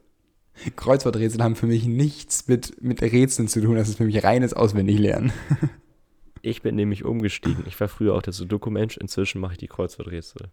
[0.76, 3.76] Kreuzworträtsel haben für mich nichts mit, mit Rätseln zu tun.
[3.76, 5.32] Das ist für mich reines Auswendiglernen.
[6.42, 7.64] ich bin nämlich umgestiegen.
[7.66, 8.96] Ich war früher auch der Sudoku-Mensch.
[8.96, 10.48] Inzwischen mache ich die Kreuzworträtsel.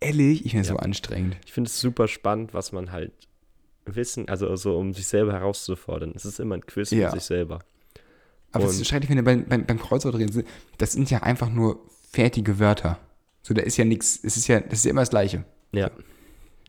[0.00, 0.46] Ehrlich?
[0.46, 0.74] Ich finde es ja.
[0.74, 1.36] so anstrengend.
[1.44, 3.12] Ich finde es super spannend, was man halt
[3.84, 6.12] wissen, also so, um sich selber herauszufordern.
[6.14, 7.10] Es ist immer ein Quiz ja.
[7.10, 7.58] für sich selber.
[8.52, 10.44] Aber was ich schrecklich finde beim, beim, beim Kreuzworträtsel,
[10.78, 11.80] das sind ja einfach nur
[12.10, 12.98] fertige Wörter.
[13.42, 15.44] So, da ist ja nichts, es ist ja, das ist ja immer das Gleiche.
[15.72, 15.90] Ja.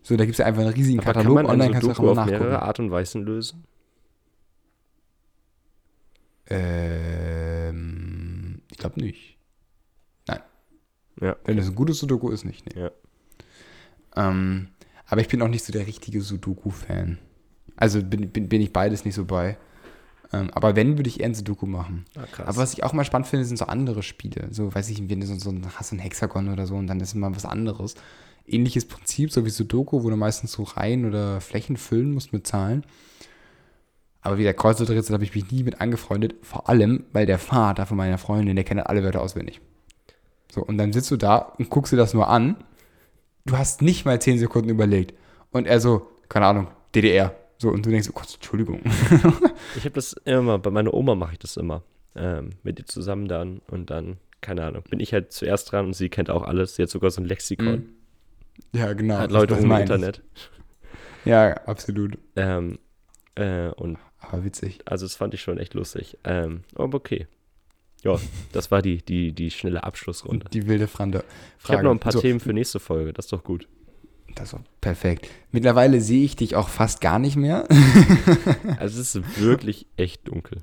[0.03, 1.37] So, da gibt es ja einfach einen riesigen Aber Katalog.
[1.37, 2.39] Kann man online kannst du auch immer auf nachgucken.
[2.39, 3.63] mehrere Art und Weisen lösen?
[7.41, 9.37] Ähm, ich glaube nicht.
[10.27, 10.41] Nein.
[11.21, 11.35] Ja.
[11.45, 12.75] Wenn das ein gutes Sudoku ist, nicht.
[12.75, 12.81] Nee.
[12.81, 12.91] Ja.
[14.15, 14.67] Ähm,
[15.05, 17.17] aber ich bin auch nicht so der richtige Sudoku-Fan.
[17.75, 19.57] Also bin, bin, bin ich beides nicht so bei.
[20.33, 22.05] Ähm, aber wenn, würde ich eher ein Sudoku machen.
[22.15, 24.47] Ah, aber was ich auch mal spannend finde, sind so andere Spiele.
[24.51, 26.99] So, weiß ich, wenn du so, so ein, hast ein Hexagon oder so und dann
[26.99, 27.95] ist immer was anderes.
[28.47, 32.47] Ähnliches Prinzip, so wie Sudoku, wo du meistens so Reihen oder Flächen füllen musst mit
[32.47, 32.83] Zahlen.
[34.21, 36.35] Aber wie der Kreuzworträtsel habe ich mich nie mit angefreundet.
[36.43, 39.61] Vor allem, weil der Vater von meiner Freundin, der kennt alle Wörter auswendig.
[40.51, 42.57] So, und dann sitzt du da und guckst dir das nur an.
[43.45, 45.17] Du hast nicht mal zehn Sekunden überlegt.
[45.51, 47.35] Und er so, keine Ahnung, DDR.
[47.61, 48.81] So, und du denkst, oh Gott, Entschuldigung.
[49.77, 51.83] ich habe das immer, bei meiner Oma mache ich das immer.
[52.15, 55.93] Ähm, mit ihr zusammen dann und dann, keine Ahnung, bin ich halt zuerst dran und
[55.93, 56.75] sie kennt auch alles.
[56.75, 57.67] Sie hat sogar so ein Lexikon.
[57.67, 57.89] Mhm.
[58.73, 59.19] Ja, genau.
[59.19, 60.23] Hat Leute ohne Internet.
[61.23, 62.17] Ja, absolut.
[62.35, 62.79] Ähm,
[63.35, 64.79] äh, und aber witzig.
[64.85, 66.17] Also das fand ich schon echt lustig.
[66.23, 67.27] Ähm, aber okay.
[68.03, 68.19] Ja,
[68.53, 70.47] das war die, die, die schnelle Abschlussrunde.
[70.51, 71.23] Die wilde Frage.
[71.63, 72.21] Ich habe noch ein paar so.
[72.21, 73.67] Themen für nächste Folge, das ist doch gut.
[74.35, 75.29] Das ist perfekt.
[75.51, 77.67] Mittlerweile sehe ich dich auch fast gar nicht mehr.
[78.77, 80.61] also es ist wirklich echt dunkel.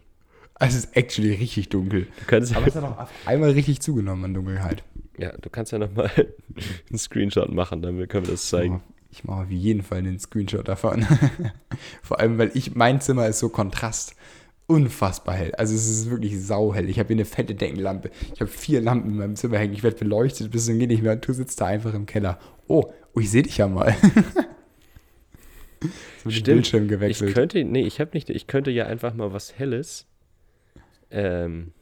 [0.55, 2.09] Also es ist actually richtig dunkel.
[2.27, 4.83] Aber es hat auch einmal richtig zugenommen an Dunkelheit.
[5.16, 6.11] Ja, du kannst ja nochmal
[6.91, 8.83] einen Screenshot machen, dann können wir das zeigen.
[9.11, 11.07] Ich mache auf jeden Fall einen Screenshot davon.
[12.03, 14.14] Vor allem, weil ich, mein Zimmer ist so Kontrast.
[14.66, 15.55] Unfassbar hell.
[15.55, 16.91] Also es ist wirklich sauhell.
[16.91, 18.11] Ich habe hier eine fette Deckenlampe.
[18.35, 19.73] Ich habe vier Lampen in meinem Zimmer hängen.
[19.73, 21.12] Ich werde beleuchtet bis zum geht nicht mehr.
[21.12, 22.39] Und du sitzt da einfach im Keller.
[22.69, 23.97] Oh, Oh, ich sehe dich ja mal.
[26.23, 26.45] so Stimmt.
[26.45, 27.31] Bildschirm gewechselt.
[27.31, 30.07] Ich könnte, nee, ich habe nicht, ich könnte ja einfach mal was Helles.
[31.11, 31.73] Ähm.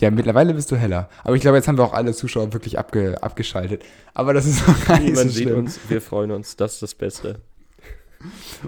[0.00, 1.10] Ja, mittlerweile bist du heller.
[1.24, 3.84] Aber ich glaube, jetzt haben wir auch alle Zuschauer wirklich abge, abgeschaltet.
[4.14, 6.94] Aber das ist auch gar nicht so sieht uns, wir freuen uns, das ist das
[6.94, 7.40] Beste.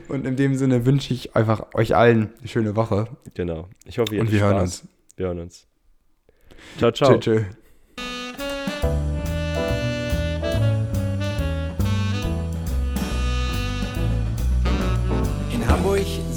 [0.09, 3.09] Und in dem Sinne wünsche ich einfach euch allen eine schöne Woche.
[3.33, 3.69] Genau.
[3.87, 4.51] Ich hoffe, ihr Und wir Spaß.
[4.53, 4.85] hören uns.
[5.17, 5.67] Wir hören uns.
[6.77, 7.19] Ciao, ciao.
[7.19, 7.45] Tschö, tschö.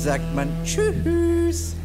[0.09, 1.78] Sagt man Tschüss.